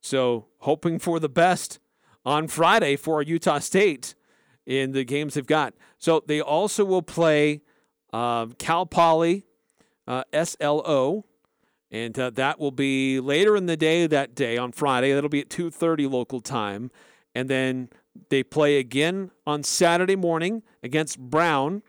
[0.00, 1.78] So hoping for the best
[2.24, 4.14] on Friday for Utah State
[4.64, 5.74] in the games they've got.
[5.98, 7.60] So they also will play
[8.12, 9.44] uh, Cal Poly
[10.06, 11.26] uh, SLO,
[11.90, 15.12] and uh, that will be later in the day that day on Friday.
[15.12, 16.90] That'll be at 2:30 local time,
[17.34, 17.90] and then
[18.28, 21.82] they play again on Saturday morning against Brown,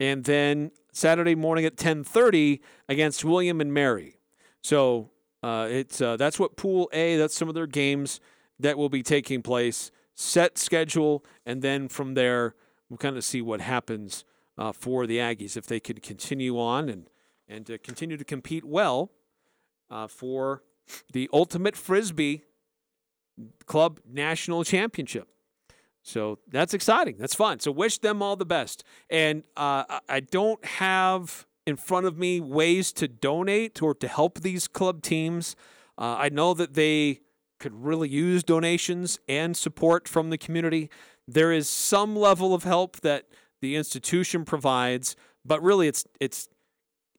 [0.00, 4.18] and then Saturday morning at 10:30 against William and Mary.
[4.62, 5.10] So
[5.42, 7.16] uh, it's uh, that's what Pool A.
[7.16, 8.20] That's some of their games
[8.58, 9.90] that will be taking place.
[10.14, 12.54] Set schedule, and then from there
[12.88, 14.24] we'll kind of see what happens
[14.58, 17.08] uh, for the Aggies if they could continue on and
[17.48, 19.10] and to continue to compete well
[19.90, 20.62] uh, for
[21.12, 22.42] the ultimate frisbee
[23.66, 25.28] club national championship.
[26.02, 27.16] So that's exciting.
[27.18, 27.60] That's fun.
[27.60, 28.82] So wish them all the best.
[29.08, 34.40] And uh, I- don't have in front of me ways to donate or to help
[34.40, 35.54] these club teams.
[35.96, 37.20] Uh, I know that they
[37.60, 40.90] could really use donations and support from the community.
[41.28, 43.26] There is some level of help that
[43.60, 46.48] the institution provides, but really it's it's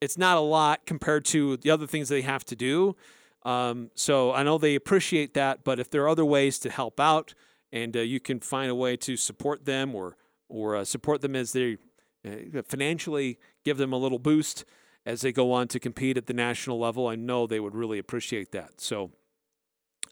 [0.03, 2.95] it's not a lot compared to the other things they have to do.
[3.43, 6.99] Um, so I know they appreciate that, but if there are other ways to help
[6.99, 7.33] out,
[7.71, 10.17] and uh, you can find a way to support them or
[10.49, 11.77] or uh, support them as they
[12.25, 14.65] uh, financially give them a little boost
[15.05, 17.99] as they go on to compete at the national level, I know they would really
[17.99, 18.79] appreciate that.
[18.79, 19.11] So,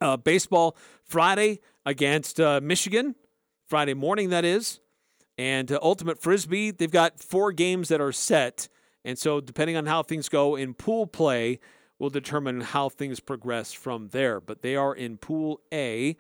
[0.02, 0.76] uh, baseball
[1.06, 3.16] Friday against uh, Michigan,
[3.68, 4.80] Friday morning that is,
[5.38, 6.72] and uh, Ultimate Frisbee.
[6.72, 8.68] They've got four games that are set,
[9.04, 11.60] and so depending on how things go in pool play,
[12.02, 14.42] will determine how things progress from there.
[14.42, 16.18] But they are in Pool A,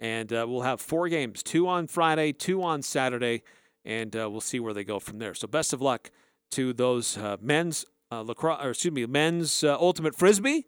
[0.00, 3.44] and uh, we'll have four games: two on Friday, two on Saturday,
[3.84, 5.34] and uh, we'll see where they go from there.
[5.34, 6.10] So best of luck
[6.52, 10.66] to those uh, men's uh, lacrosse, or excuse me, men's uh, ultimate frisbee,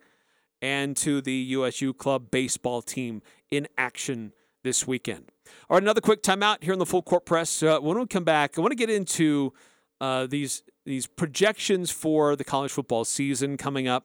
[0.62, 5.32] and to the USU club baseball team in action this weekend.
[5.68, 7.62] All right, another quick timeout here in the full court press.
[7.62, 9.52] Uh, when we come back, I want to get into
[10.00, 14.05] uh, these these projections for the college football season coming up,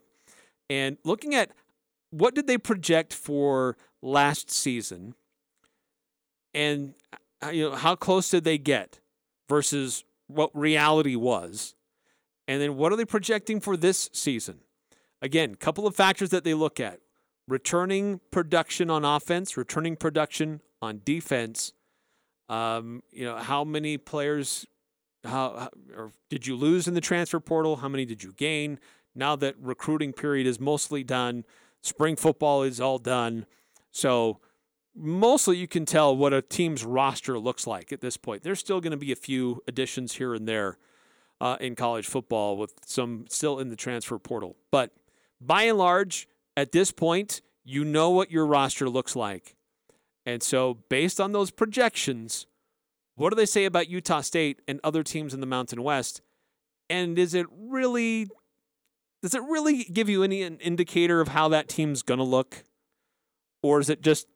[0.69, 1.51] and looking at
[2.11, 5.15] what did they project for last season,
[6.53, 6.93] and
[7.43, 8.99] uh, you know how close did they get
[9.47, 11.75] versus what reality was,
[12.47, 14.59] and then what are they projecting for this season?
[15.21, 16.99] Again, couple of factors that they look at:
[17.47, 21.73] returning production on offense, returning production on defense.
[22.47, 24.65] Um, you know, how many players
[25.23, 27.77] how, or did you lose in the transfer portal?
[27.77, 28.79] How many did you gain?
[29.15, 31.43] Now that recruiting period is mostly done,
[31.81, 33.45] spring football is all done.
[33.91, 34.39] So
[34.95, 38.43] mostly you can tell what a team's roster looks like at this point.
[38.43, 40.77] There's still going to be a few additions here and there
[41.41, 44.55] uh, in college football with some still in the transfer portal.
[44.71, 44.91] But
[45.41, 49.55] by and large, at this point, you know what your roster looks like.
[50.25, 52.45] And so, based on those projections,
[53.19, 56.21] what do they say about Utah State and other teams in the Mountain West?
[56.89, 58.27] And is it really
[59.21, 62.63] does it really give you any an indicator of how that team's going to look?
[63.61, 64.27] Or is it just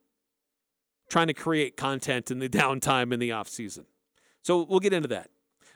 [1.10, 3.86] trying to create content in the downtime in the off season?
[4.42, 5.30] So we'll get into that.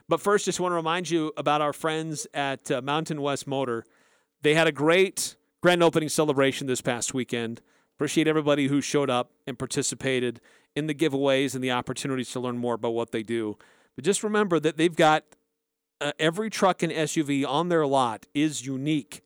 [0.09, 3.85] But first, just want to remind you about our friends at uh, Mountain West Motor.
[4.41, 7.61] They had a great grand opening celebration this past weekend.
[7.95, 10.41] Appreciate everybody who showed up and participated
[10.77, 13.57] in the giveaways and the opportunities to learn more about what they do.
[13.95, 15.23] But just remember that they've got
[15.99, 19.23] uh, every truck and SUV on their lot is unique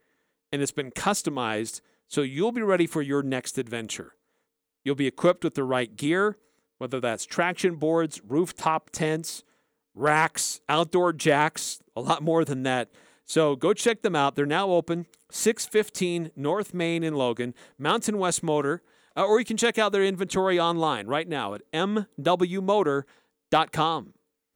[0.53, 4.15] and it's been customized so you'll be ready for your next adventure.
[4.83, 6.37] You'll be equipped with the right gear,
[6.77, 9.43] whether that's traction boards, rooftop tents,
[9.93, 12.91] racks, outdoor jacks, a lot more than that.
[13.25, 14.35] So go check them out.
[14.35, 18.81] They're now open 615 North Main in Logan, Mountain West Motor,
[19.21, 23.03] Uh, or you can check out their inventory online right now at mwmotor.com.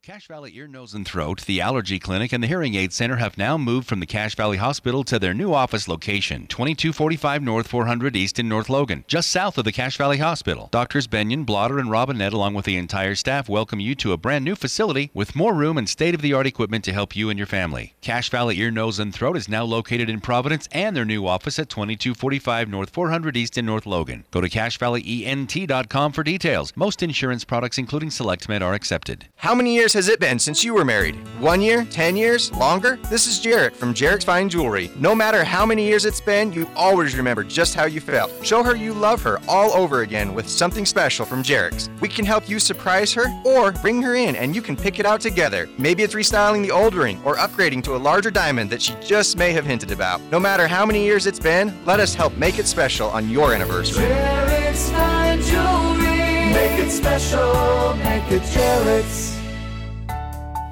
[0.06, 3.36] Cache Valley Ear, Nose, and Throat, the Allergy Clinic, and the Hearing Aid Center have
[3.36, 8.14] now moved from the Cache Valley Hospital to their new office location, 2245 North 400
[8.14, 10.68] East in North Logan, just south of the Cache Valley Hospital.
[10.70, 14.44] Doctors Benyon, Blotter, and Robinette, along with the entire staff, welcome you to a brand
[14.44, 17.36] new facility with more room and state of the art equipment to help you and
[17.36, 17.96] your family.
[18.00, 21.58] Cache Valley Ear, Nose, and Throat is now located in Providence and their new office
[21.58, 24.24] at 2245 North 400 East in North Logan.
[24.30, 26.72] Go to CacheValleyENT.com for details.
[26.76, 29.26] Most insurance products, including SelectMed, are accepted.
[29.34, 31.16] How many years has it been since you were married?
[31.40, 31.86] One year?
[31.90, 32.52] Ten years?
[32.52, 32.98] Longer?
[33.08, 34.90] This is Jarek from Jarek's Fine Jewelry.
[34.96, 38.30] No matter how many years it's been, you always remember just how you felt.
[38.44, 41.88] Show her you love her all over again with something special from Jarek's.
[42.00, 45.06] We can help you surprise her or bring her in and you can pick it
[45.06, 45.66] out together.
[45.78, 49.38] Maybe it's restyling the old ring or upgrading to a larger diamond that she just
[49.38, 50.20] may have hinted about.
[50.30, 53.54] No matter how many years it's been, let us help make it special on your
[53.54, 54.04] anniversary.
[54.04, 56.52] Jarek's fine jewelry.
[56.52, 57.94] Make it special.
[57.96, 59.35] Make it Jarek's.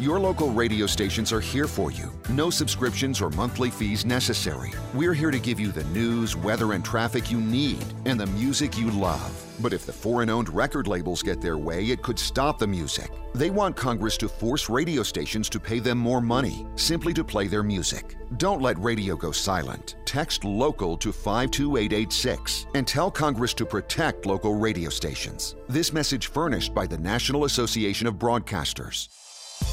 [0.00, 2.10] Your local radio stations are here for you.
[2.30, 4.72] No subscriptions or monthly fees necessary.
[4.94, 8.78] We're here to give you the news, weather, and traffic you need and the music
[8.78, 9.30] you love.
[9.60, 13.10] But if the foreign owned record labels get their way, it could stop the music.
[13.34, 17.46] They want Congress to force radio stations to pay them more money simply to play
[17.46, 18.16] their music.
[18.38, 19.96] Don't let radio go silent.
[20.06, 25.56] Text local to 52886 and tell Congress to protect local radio stations.
[25.68, 29.08] This message furnished by the National Association of Broadcasters.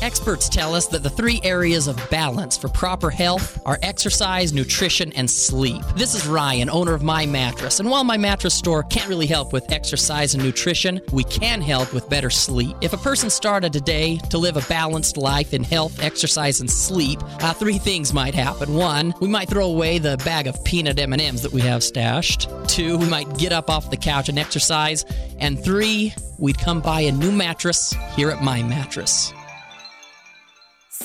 [0.02, 5.12] Experts tell us that the three areas of balance for proper health are exercise, nutrition,
[5.14, 5.82] and sleep.
[5.96, 9.54] This is Ryan, owner of My Mattress, and while My Mattress store can't really help
[9.54, 12.76] with exercise and nutrition, we can help with better sleep.
[12.82, 17.20] If a person started today to live a balanced life in health, exercise, and sleep,
[17.42, 18.76] uh, three things might happen.
[18.76, 22.50] One, we might throw away the bag of peanut M&Ms that we have stashed.
[22.68, 25.06] Two, we might get up off the couch and exercise.
[25.40, 29.34] And three, we'd come buy a new mattress here at My Mattress.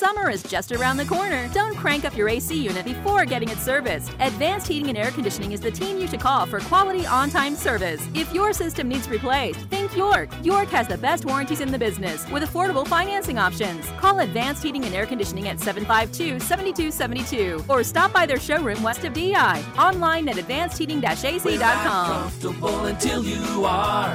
[0.02, 1.48] Summer is just around the corner.
[1.54, 4.10] Don't crank up your AC unit before getting it serviced.
[4.18, 7.54] Advanced Heating and Air Conditioning is the team you should call for quality on time
[7.54, 8.04] service.
[8.12, 10.28] If your system needs replaced, think York.
[10.42, 13.86] York has the best warranties in the business with affordable financing options.
[14.00, 19.04] Call Advanced Heating and Air Conditioning at 752 7272 or stop by their showroom west
[19.04, 19.64] of DI.
[19.78, 22.22] Online at advancedheating-ac.com.
[22.22, 24.14] Comfortable until you are.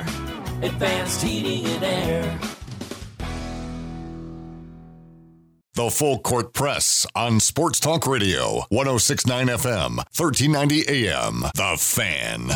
[0.63, 2.39] Advanced heating and air.
[5.77, 11.41] The Full Court Press on Sports Talk Radio, 1069 FM, 1390 AM.
[11.53, 12.49] The Fan.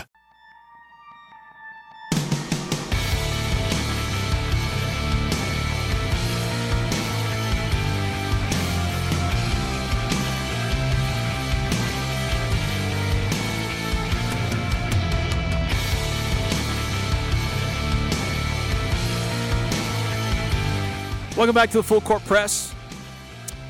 [21.37, 22.73] Welcome back to the Full Court Press.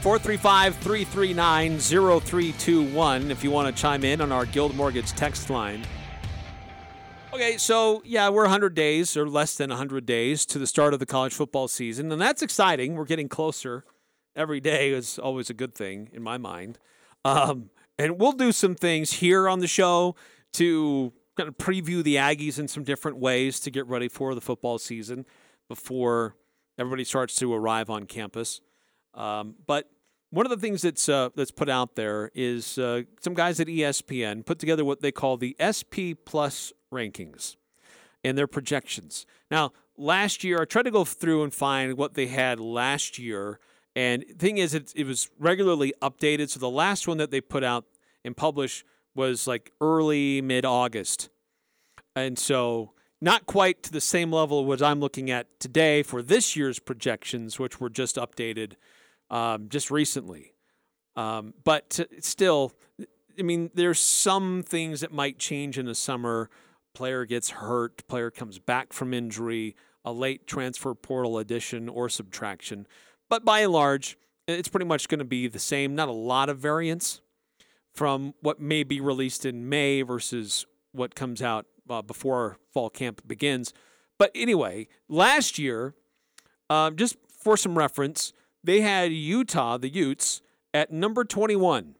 [0.01, 5.85] 435 339 0321 if you want to chime in on our Guild Mortgage text line.
[7.31, 10.99] Okay, so yeah, we're 100 days or less than 100 days to the start of
[10.99, 12.95] the college football season, and that's exciting.
[12.95, 13.85] We're getting closer.
[14.35, 16.79] Every day is always a good thing in my mind.
[17.23, 20.15] Um, and we'll do some things here on the show
[20.53, 24.41] to kind of preview the Aggies in some different ways to get ready for the
[24.41, 25.27] football season
[25.69, 26.35] before
[26.79, 28.61] everybody starts to arrive on campus.
[29.13, 29.89] Um, but
[30.31, 33.67] one of the things that's uh, that's put out there is uh, some guys at
[33.67, 37.57] ESPN put together what they call the SP Plus rankings
[38.23, 39.25] and their projections.
[39.49, 43.59] Now, last year I tried to go through and find what they had last year,
[43.95, 46.49] and thing is, it, it was regularly updated.
[46.49, 47.85] So the last one that they put out
[48.23, 51.29] and published was like early mid August,
[52.15, 56.55] and so not quite to the same level what I'm looking at today for this
[56.55, 58.73] year's projections, which were just updated
[59.31, 60.53] um, just recently.
[61.15, 62.73] Um, but still,
[63.39, 66.49] I mean, there's some things that might change in the summer.
[66.93, 69.75] Player gets hurt, player comes back from injury,
[70.05, 72.85] a late transfer portal addition or subtraction.
[73.29, 74.17] But by and large,
[74.47, 75.95] it's pretty much going to be the same.
[75.95, 77.21] Not a lot of variance
[77.93, 83.25] from what may be released in May versus what comes out uh, before fall camp
[83.25, 83.73] begins.
[84.17, 85.93] But anyway, last year,
[86.69, 90.41] um, just for some reference, they had Utah, the Utes,
[90.73, 91.95] at number 21.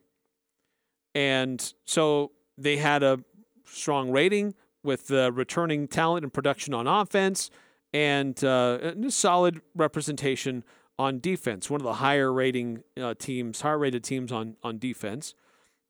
[1.14, 3.20] And so they had a
[3.64, 7.50] strong rating with uh, returning talent and production on offense
[7.92, 10.64] and uh, a solid representation
[10.98, 11.68] on defense.
[11.68, 15.34] One of the higher rating uh, teams, higher rated teams on, on defense.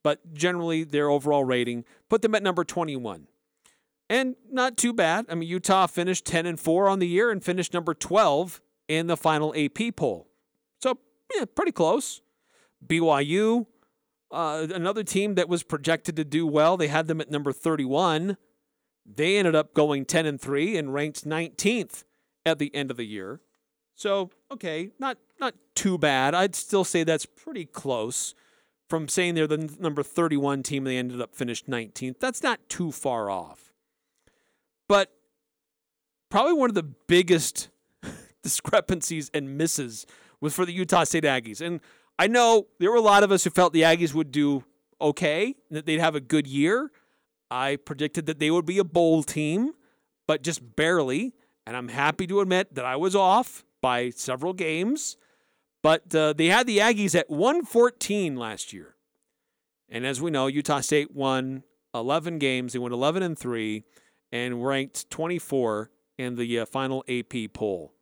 [0.03, 3.27] But generally, their overall rating put them at number 21
[4.09, 5.25] and not too bad.
[5.29, 9.07] I mean, Utah finished 10 and 4 on the year and finished number 12 in
[9.07, 10.27] the final AP poll.
[11.35, 12.21] Yeah, pretty close.
[12.85, 13.65] BYU,
[14.31, 18.37] uh, another team that was projected to do well, they had them at number 31.
[19.05, 22.03] They ended up going 10 and 3 and ranked 19th
[22.45, 23.41] at the end of the year.
[23.95, 26.33] So, okay, not not too bad.
[26.33, 28.33] I'd still say that's pretty close.
[28.89, 32.19] From saying they're the number 31 team, they ended up finished 19th.
[32.19, 33.71] That's not too far off.
[34.87, 35.11] But
[36.29, 37.69] probably one of the biggest
[38.43, 40.05] discrepancies and misses
[40.43, 41.61] was for the Utah State Aggies.
[41.61, 41.79] And
[42.19, 44.65] I know there were a lot of us who felt the Aggies would do
[44.99, 46.91] okay, that they'd have a good year.
[47.49, 49.71] I predicted that they would be a bowl team,
[50.27, 51.33] but just barely.
[51.65, 55.15] And I'm happy to admit that I was off by several games.
[55.81, 58.95] But uh, they had the Aggies at 114 last year.
[59.87, 61.63] And as we know, Utah State won
[61.95, 62.73] 11 games.
[62.73, 63.83] They went 11 and 3
[64.31, 67.93] and ranked 24 in the uh, final AP poll.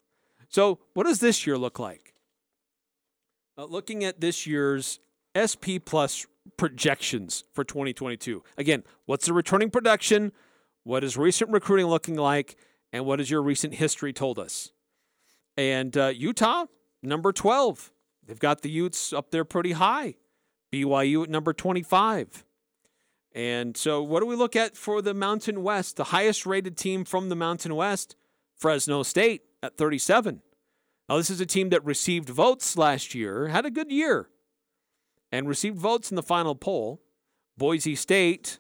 [0.50, 2.11] So, what does this year look like?
[3.58, 5.00] Uh, looking at this year's
[5.36, 6.26] SP Plus
[6.58, 8.44] projections for 2022.
[8.58, 10.32] Again, what's the returning production?
[10.84, 12.56] What is recent recruiting looking like?
[12.94, 14.72] And what has your recent history told us?
[15.58, 16.66] And uh, Utah,
[17.04, 17.92] number 12.
[18.26, 20.16] They've got the Utes up there pretty high.
[20.74, 22.46] BYU at number 25.
[23.34, 25.96] And so, what do we look at for the Mountain West?
[25.96, 28.16] The highest rated team from the Mountain West,
[28.58, 30.42] Fresno State at 37.
[31.12, 34.30] Now, this is a team that received votes last year, had a good year,
[35.30, 37.02] and received votes in the final poll.
[37.58, 38.60] Boise State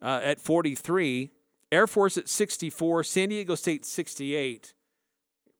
[0.00, 1.32] uh, at 43,
[1.70, 4.72] Air Force at 64, San Diego State 68.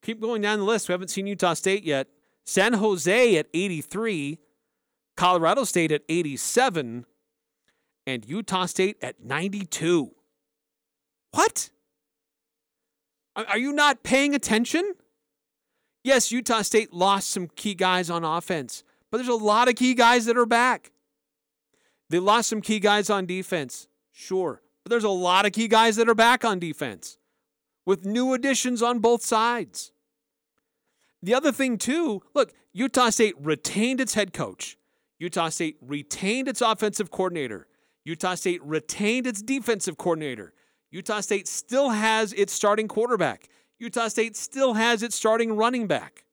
[0.01, 0.89] Keep going down the list.
[0.89, 2.07] We haven't seen Utah State yet.
[2.47, 4.39] San Jose at 83,
[5.19, 7.05] Colorado State at 87,
[8.07, 10.13] and Utah State at 92.
[11.33, 11.69] What?
[13.37, 14.95] Are you not paying attention?
[16.07, 19.93] Yes, Utah State lost some key guys on offense, but there's a lot of key
[19.93, 20.93] guys that are back.
[22.11, 25.97] They lost some key guys on defense, sure, but there's a lot of key guys
[25.97, 27.19] that are back on defense
[27.85, 29.91] with new additions on both sides.
[31.25, 34.79] The other thing, too, look, Utah State retained its head coach.
[35.19, 37.67] Utah State retained its offensive coordinator.
[38.05, 40.55] Utah State retained its defensive coordinator.
[40.93, 43.49] Utah State still has its starting quarterback.
[43.79, 46.25] Utah State still has its starting running back.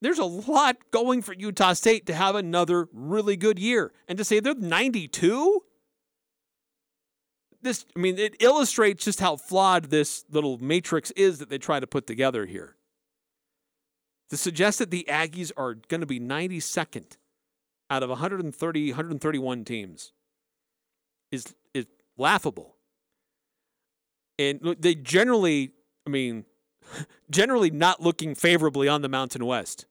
[0.00, 3.92] There's a lot going for Utah State to have another really good year.
[4.08, 5.62] And to say they're 92?
[7.62, 11.80] This, I mean, it illustrates just how flawed this little matrix is that they try
[11.80, 12.76] to put together here.
[14.30, 17.16] To suggest that the Aggies are going to be 92nd
[17.90, 20.12] out of 130, 131 teams
[21.30, 21.86] is, is
[22.16, 22.76] laughable.
[24.40, 25.72] And they generally,
[26.06, 26.46] I mean,
[27.30, 29.84] generally not looking favorably on the Mountain West.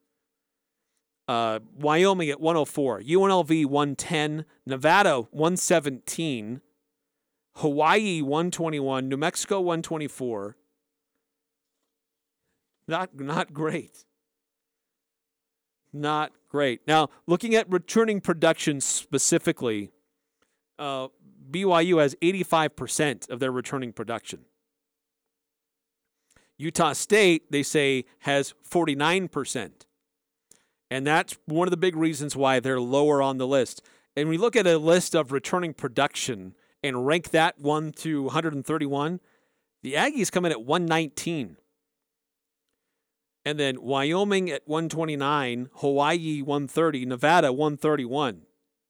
[1.27, 6.61] Uh, Wyoming at 104, UNLV 110, Nevada 117,
[7.57, 10.57] Hawaii 121, New Mexico 124.
[12.87, 14.05] Not not great.
[15.93, 16.81] Not great.
[16.87, 19.91] Now, looking at returning production specifically,
[20.79, 21.09] uh,
[21.49, 24.45] BYU has 85% of their returning production.
[26.57, 29.71] Utah State, they say, has 49%.
[30.91, 33.81] And that's one of the big reasons why they're lower on the list.
[34.15, 39.19] And we look at a list of returning production and rank that 1 to 131,
[39.81, 41.57] the Aggies come in at 119.
[43.45, 48.41] And then Wyoming at 129, Hawaii 130, Nevada 131.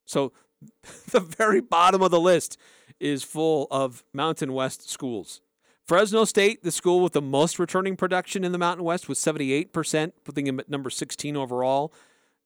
[0.06, 0.34] So
[1.12, 2.58] the very bottom of the list
[3.00, 5.42] is full of Mountain West schools.
[5.88, 10.12] Fresno State, the school with the most returning production in the Mountain West, was 78%,
[10.24, 11.92] putting him at number 16 overall.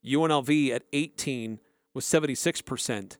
[0.05, 1.59] UNLV at 18
[1.93, 3.17] was 76%.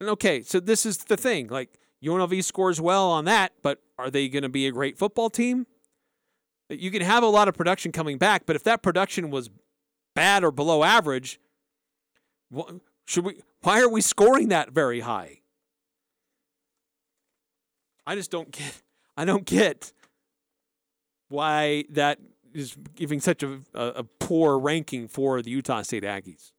[0.00, 1.48] And okay, so this is the thing.
[1.48, 5.30] Like UNLV scores well on that, but are they going to be a great football
[5.30, 5.66] team?
[6.68, 9.50] You can have a lot of production coming back, but if that production was
[10.14, 11.40] bad or below average,
[13.06, 15.40] should we why are we scoring that very high?
[18.06, 18.82] I just don't get
[19.16, 19.92] I don't get
[21.28, 22.18] why that
[22.54, 26.52] is giving such a, a, poor ranking for the Utah State Aggies.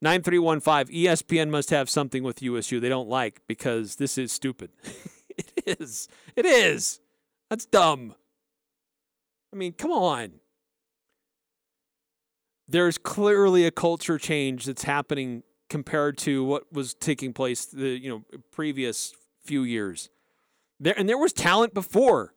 [0.00, 4.70] 9315 ESPN must have something with USU they don't like because this is stupid.
[5.36, 6.08] it is.
[6.34, 7.00] It is.
[7.50, 8.14] That's dumb.
[9.52, 10.40] I mean, come on.
[12.66, 18.10] There's clearly a culture change that's happening compared to what was taking place the you
[18.10, 19.14] know previous
[19.44, 20.10] few years.
[20.78, 22.34] There and there was talent before.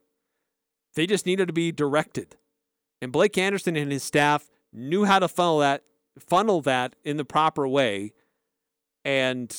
[0.95, 2.37] They just needed to be directed.
[3.01, 5.83] And Blake Anderson and his staff knew how to funnel that
[6.19, 8.13] funnel that in the proper way.
[9.03, 9.53] And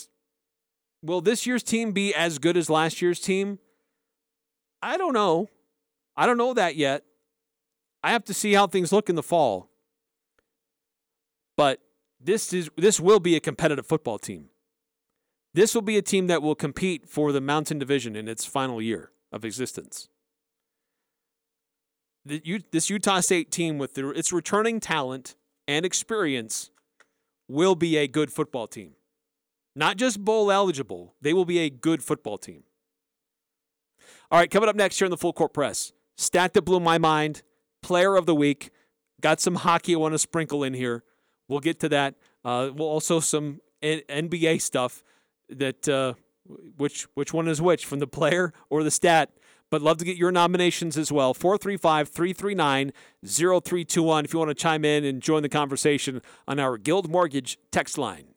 [1.02, 3.58] will this year's team be as good as last year's team?
[4.80, 5.48] I don't know.
[6.16, 7.04] I don't know that yet.
[8.02, 9.70] I have to see how things look in the fall.
[11.56, 11.80] But
[12.24, 14.48] this is this will be a competitive football team.
[15.52, 18.82] This will be a team that will compete for the Mountain Division in its final
[18.82, 20.08] year of existence.
[22.24, 25.36] This Utah State team, with its returning talent
[25.68, 26.70] and experience,
[27.48, 28.94] will be a good football team.
[29.76, 32.64] Not just bowl eligible, they will be a good football team.
[34.30, 36.96] All right, coming up next here in the full court press, stat that blew my
[36.96, 37.42] mind,
[37.82, 38.70] player of the week.
[39.20, 41.04] Got some hockey I want to sprinkle in here.
[41.48, 42.14] We'll get to that.
[42.44, 45.02] Uh, well, also some N- NBA stuff
[45.48, 46.14] that uh,
[46.76, 49.30] which which one is which from the player or the stat.
[49.70, 51.34] But love to get your nominations as well.
[51.34, 52.92] 435 339
[53.26, 57.58] 0321 if you want to chime in and join the conversation on our Guild Mortgage
[57.72, 58.33] text line.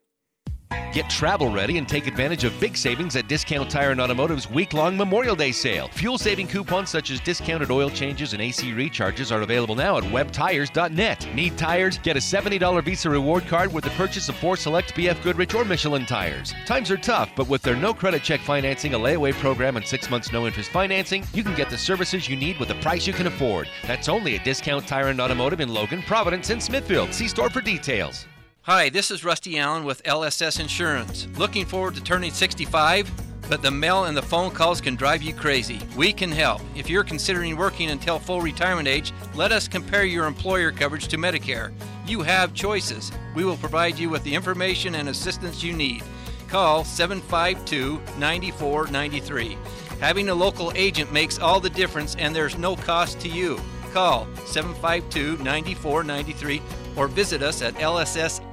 [0.98, 4.74] Get travel ready and take advantage of big savings at Discount Tire and Automotive's week
[4.74, 5.90] long Memorial Day sale.
[5.90, 10.04] Fuel saving coupons such as discounted oil changes and AC recharges are available now at
[10.06, 11.36] webtires.net.
[11.36, 12.00] Need tires?
[12.00, 15.64] Get a $70 Visa reward card with the purchase of four select BF Goodrich or
[15.64, 16.56] Michelin tires.
[16.66, 20.10] Times are tough, but with their no credit check financing, a layaway program, and six
[20.10, 23.14] months no interest financing, you can get the services you need with the price you
[23.14, 23.70] can afford.
[23.86, 27.14] That's only at Discount Tire and Automotive in Logan, Providence, and Smithfield.
[27.14, 28.26] See store for details.
[28.68, 31.26] Hi, this is Rusty Allen with LSS Insurance.
[31.38, 33.10] Looking forward to turning 65?
[33.48, 35.80] But the mail and the phone calls can drive you crazy.
[35.96, 36.62] We can help.
[36.76, 41.18] If you're considering working until full retirement age, let us compare your employer coverage to
[41.18, 41.72] Medicare.
[42.06, 43.10] You have choices.
[43.36, 46.04] We will provide you with the information and assistance you need.
[46.50, 49.58] Call 752 9493.
[50.02, 53.62] Having a local agent makes all the difference and there's no cost to you.
[53.94, 56.62] Call 752 9493
[56.98, 58.48] or visit us at lssins.com.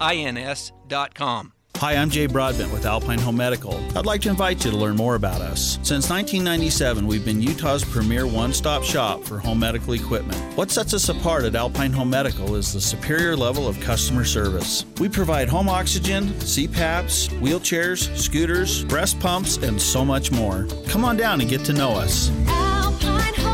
[1.79, 3.75] Hi, I'm Jay Broadbent with Alpine Home Medical.
[3.99, 5.73] I'd like to invite you to learn more about us.
[5.83, 10.39] Since 1997, we've been Utah's premier one stop shop for home medical equipment.
[10.57, 14.87] What sets us apart at Alpine Home Medical is the superior level of customer service.
[15.01, 20.69] We provide home oxygen, CPAPs, wheelchairs, scooters, breast pumps, and so much more.
[20.87, 22.31] Come on down and get to know us.
[22.47, 23.54] Alpine Home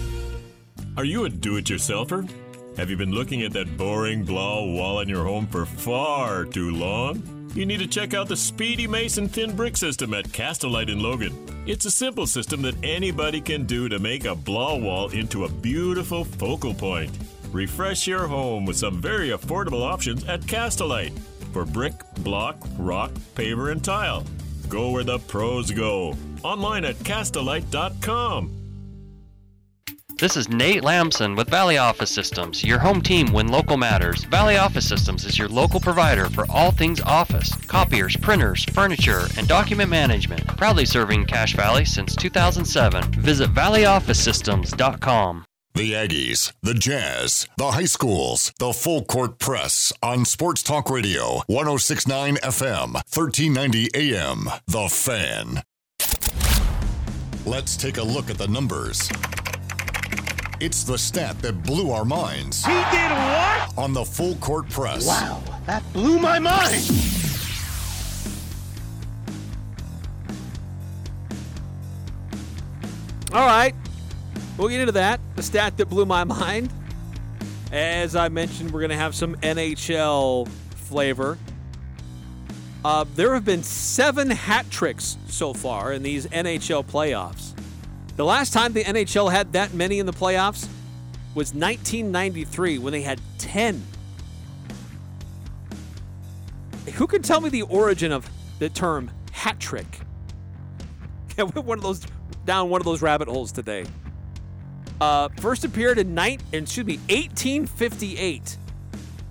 [0.97, 2.29] Are you a do it yourselfer?
[2.75, 6.71] Have you been looking at that boring blah wall in your home for far too
[6.71, 7.49] long?
[7.55, 11.63] You need to check out the Speedy Mason Thin Brick System at Castlelite in Logan.
[11.65, 15.49] It's a simple system that anybody can do to make a blah wall into a
[15.49, 17.17] beautiful focal point.
[17.53, 21.17] Refresh your home with some very affordable options at Castlelite
[21.53, 24.25] for brick, block, rock, paver, and tile.
[24.67, 26.17] Go where the pros go.
[26.43, 28.60] Online at castlelite.com.
[30.21, 34.23] This is Nate Lamson with Valley Office Systems, your home team when local matters.
[34.25, 39.47] Valley Office Systems is your local provider for all things office, copiers, printers, furniture, and
[39.47, 40.45] document management.
[40.57, 43.03] Proudly serving Cache Valley since 2007.
[43.13, 45.45] Visit valleyofficesystems.com.
[45.73, 51.41] The Aggies, the Jazz, the high schools, the full court press on Sports Talk Radio,
[51.47, 54.47] 1069 FM, 1390 AM.
[54.67, 55.63] The Fan.
[57.43, 59.09] Let's take a look at the numbers.
[60.61, 62.63] It's the stat that blew our minds.
[62.63, 63.75] He did what?
[63.79, 65.07] On the full court press.
[65.07, 66.87] Wow, that blew my mind.
[73.33, 73.73] All right.
[74.55, 75.19] We'll get into that.
[75.35, 76.69] The stat that blew my mind.
[77.71, 81.39] As I mentioned, we're going to have some NHL flavor.
[82.85, 87.53] Uh, there have been seven hat tricks so far in these NHL playoffs.
[88.21, 90.67] The last time the NHL had that many in the playoffs
[91.33, 93.81] was 1993 when they had 10.
[96.93, 100.01] Who can tell me the origin of the term hat trick?
[101.35, 102.05] One of those
[102.45, 103.85] down one of those rabbit holes today.
[105.01, 108.55] Uh, first appeared in night, excuse me, 1858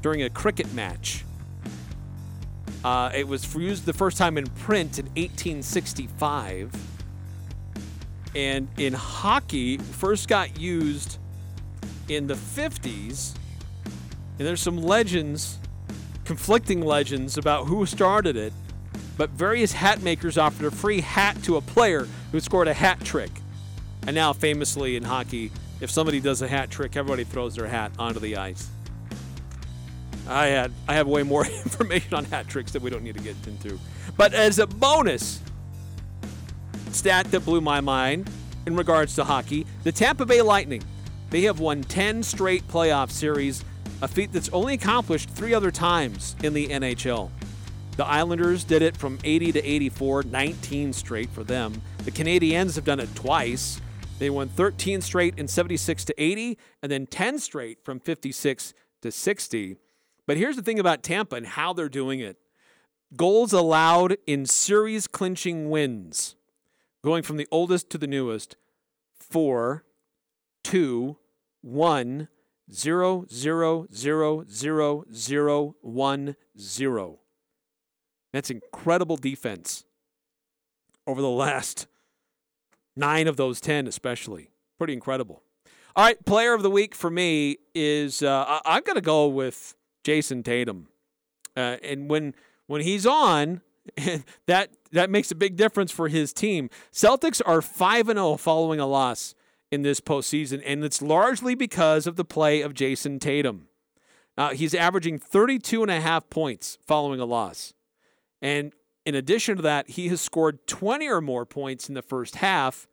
[0.03, 1.25] during a cricket match.
[2.83, 6.90] Uh, it was used the first time in print in 1865.
[8.35, 11.19] And in hockey, first got used
[12.09, 13.35] in the 50s.
[14.39, 15.59] And there's some legends,
[16.25, 18.53] conflicting legends about who started it.
[19.17, 23.01] But various hat makers offered a free hat to a player who scored a hat
[23.01, 23.31] trick.
[24.07, 27.93] And now, famously in hockey, if somebody does a hat trick, everybody throws their hat
[27.99, 28.69] onto the ice.
[30.29, 33.23] I had I have way more information on hat tricks that we don't need to
[33.23, 33.79] get into.
[34.17, 35.41] But as a bonus
[36.95, 38.31] stat that blew my mind
[38.67, 40.83] in regards to hockey, the Tampa Bay Lightning,
[41.31, 43.65] they have won 10 straight playoff series,
[44.03, 47.31] a feat that's only accomplished 3 other times in the NHL.
[47.97, 51.83] The Islanders did it from 80 to 84, 19 straight for them.
[52.05, 53.81] The Canadiens have done it twice.
[54.19, 59.13] They won 13 straight in 76 to 80 and then 10 straight from 56 to
[59.13, 59.77] 60.
[60.27, 62.39] But here's the thing about Tampa and how they're doing it
[63.17, 66.37] goals allowed in series clinching wins,
[67.03, 68.57] going from the oldest to the newest
[69.15, 69.85] four,
[70.65, 71.17] two,
[71.63, 72.29] one,
[72.73, 77.21] zero, zero, zero, zero, zero, one, zero.
[78.33, 79.85] That's incredible defense
[81.07, 81.87] over the last
[82.97, 84.51] nine of those 10, especially.
[84.79, 85.43] Pretty incredible.
[85.97, 89.27] All right, player of the week for me is uh, I- I'm going to go
[89.27, 89.75] with
[90.05, 90.87] Jayson Tatum.
[91.57, 92.35] Uh, and when
[92.69, 93.63] when he's on,
[94.47, 96.69] that that makes a big difference for his team.
[96.93, 99.35] Celtics are 5 and 0 following a loss
[99.71, 103.69] in this postseason, and it's largely because of the play of Jayson Tatum.
[104.37, 107.75] Uh, he's averaging 32 and a half points following a loss.
[108.41, 108.73] And
[109.05, 112.87] in addition to that, he has scored 20 or more points in the first half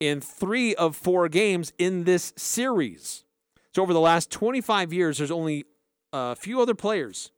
[0.00, 3.24] in three of four games in this series.
[3.74, 5.66] So over the last 25 years, there's only
[6.12, 7.30] a few other players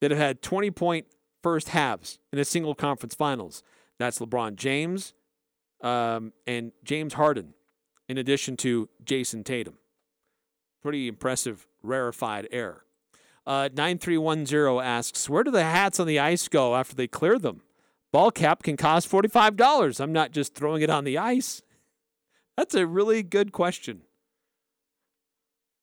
[0.00, 1.06] that have had 20 point
[1.46, 3.62] first halves in a single conference finals.
[4.00, 5.14] That's LeBron James
[5.80, 7.54] um, and James Harden,
[8.08, 9.74] in addition to Jayson Tatum.
[10.82, 12.82] Pretty impressive, rarefied air.
[13.46, 17.62] Uh, 9310 asks, Where do the hats on the ice go after they clear them?
[18.12, 20.00] Ball cap can cost $45.
[20.00, 21.62] I'm not just throwing it on the ice.
[22.56, 24.00] That's a really good question.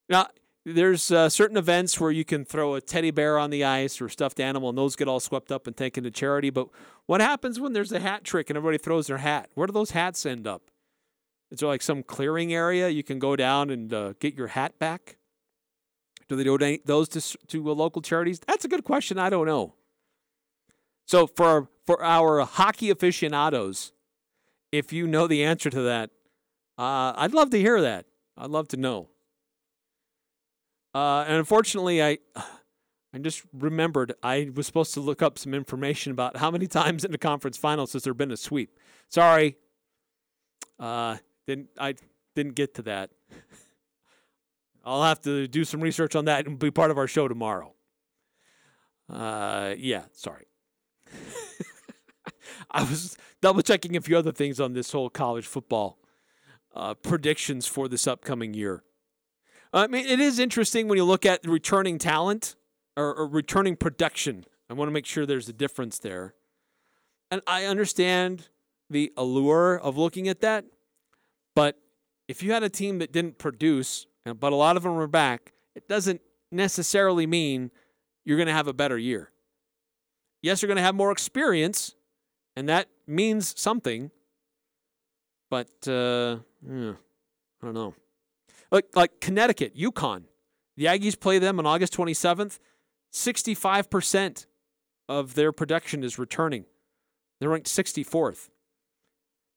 [0.09, 0.27] Now,
[0.65, 4.07] there's uh, certain events where you can throw a teddy bear on the ice or
[4.07, 6.49] stuffed animal, and those get all swept up and taken to charity.
[6.49, 6.69] But
[7.05, 9.49] what happens when there's a hat trick and everybody throws their hat?
[9.55, 10.63] Where do those hats end up?
[11.51, 14.79] Is there like some clearing area you can go down and uh, get your hat
[14.79, 15.17] back?
[16.29, 18.39] Do they donate those to to uh, local charities?
[18.47, 19.19] That's a good question.
[19.19, 19.75] I don't know.
[21.05, 23.91] So for for our hockey aficionados,
[24.71, 26.09] if you know the answer to that,
[26.77, 28.05] uh, I'd love to hear that.
[28.37, 29.09] I'd love to know.
[30.93, 32.19] Uh, and unfortunately, I
[33.15, 37.05] I just remembered I was supposed to look up some information about how many times
[37.05, 38.77] in the conference finals has there been a sweep.
[39.09, 39.57] Sorry,
[40.79, 41.17] uh,
[41.47, 41.95] didn't I
[42.35, 43.11] didn't get to that.
[44.85, 47.73] I'll have to do some research on that and be part of our show tomorrow.
[49.09, 50.47] Uh, yeah, sorry.
[52.71, 55.99] I was double checking a few other things on this whole college football
[56.75, 58.83] uh, predictions for this upcoming year.
[59.73, 62.55] I mean, it is interesting when you look at returning talent
[62.95, 64.45] or, or returning production.
[64.69, 66.35] I want to make sure there's a difference there.
[67.31, 68.49] And I understand
[68.89, 70.65] the allure of looking at that,
[71.55, 71.79] but
[72.27, 75.07] if you had a team that didn't produce, uh, but a lot of them were
[75.07, 76.21] back, it doesn't
[76.51, 77.71] necessarily mean
[78.23, 79.31] you're going to have a better year.
[80.43, 81.95] Yes, you're going to have more experience,
[82.55, 84.11] and that means something.
[85.49, 86.93] But uh, yeah,
[87.61, 87.95] I don't know.
[88.73, 90.23] Like like Connecticut, UConn,
[90.75, 92.59] the Aggies play them on August 27th.
[93.13, 94.47] 65%
[95.07, 96.65] of their production is returning.
[97.39, 98.49] They're ranked 64th.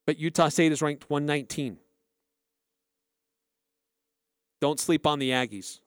[0.06, 1.78] But Utah State is ranked 119.
[4.60, 5.80] Don't sleep on the Aggies.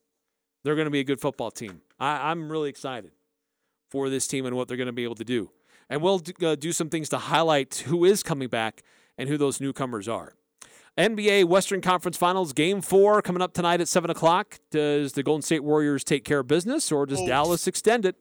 [0.63, 1.81] They're going to be a good football team.
[1.99, 3.11] I, I'm really excited
[3.91, 5.51] for this team and what they're going to be able to do.
[5.89, 8.81] And we'll do, uh, do some things to highlight who is coming back
[9.17, 10.33] and who those newcomers are.
[10.99, 14.59] NBA Western Conference Finals Game 4 coming up tonight at 7 o'clock.
[14.69, 17.27] Does the Golden State Warriors take care of business or does oh.
[17.27, 18.17] Dallas extend it?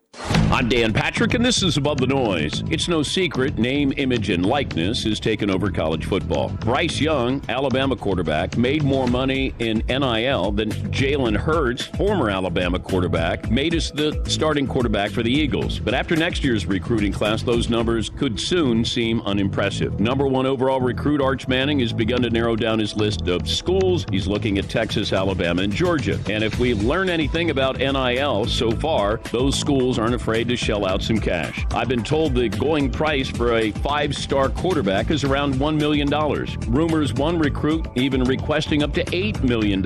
[0.51, 2.65] I'm Dan Patrick, and this is Above the Noise.
[2.71, 6.49] It's no secret name, image, and likeness has taken over college football.
[6.49, 13.51] Bryce Young, Alabama quarterback, made more money in NIL than Jalen Hurts, former Alabama quarterback,
[13.51, 15.79] made us the starting quarterback for the Eagles.
[15.79, 20.01] But after next year's recruiting class, those numbers could soon seem unimpressive.
[20.01, 24.07] Number one overall recruit Arch Manning has begun to narrow down his list of schools.
[24.11, 26.19] He's looking at Texas, Alabama, and Georgia.
[26.31, 30.87] And if we learn anything about NIL so far, those schools aren't afraid to shell
[30.87, 31.67] out some cash.
[31.73, 36.09] I've been told the going price for a five star quarterback is around $1 million.
[36.73, 39.83] Rumors one recruit even requesting up to $8 million.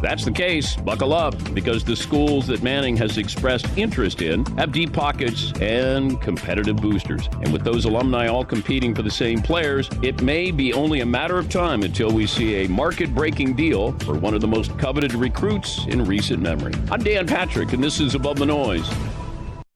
[0.00, 0.76] That's the case.
[0.76, 6.22] Buckle up, because the schools that Manning has expressed interest in have deep pockets and
[6.22, 7.28] competitive boosters.
[7.42, 11.06] And with those alumni all competing for the same players, it may be only a
[11.06, 14.78] matter of time until we see a market breaking deal for one of the most
[14.78, 16.74] coveted recruits in recent memory.
[16.92, 18.88] I'm Dan Patrick, and this is Above the Noise.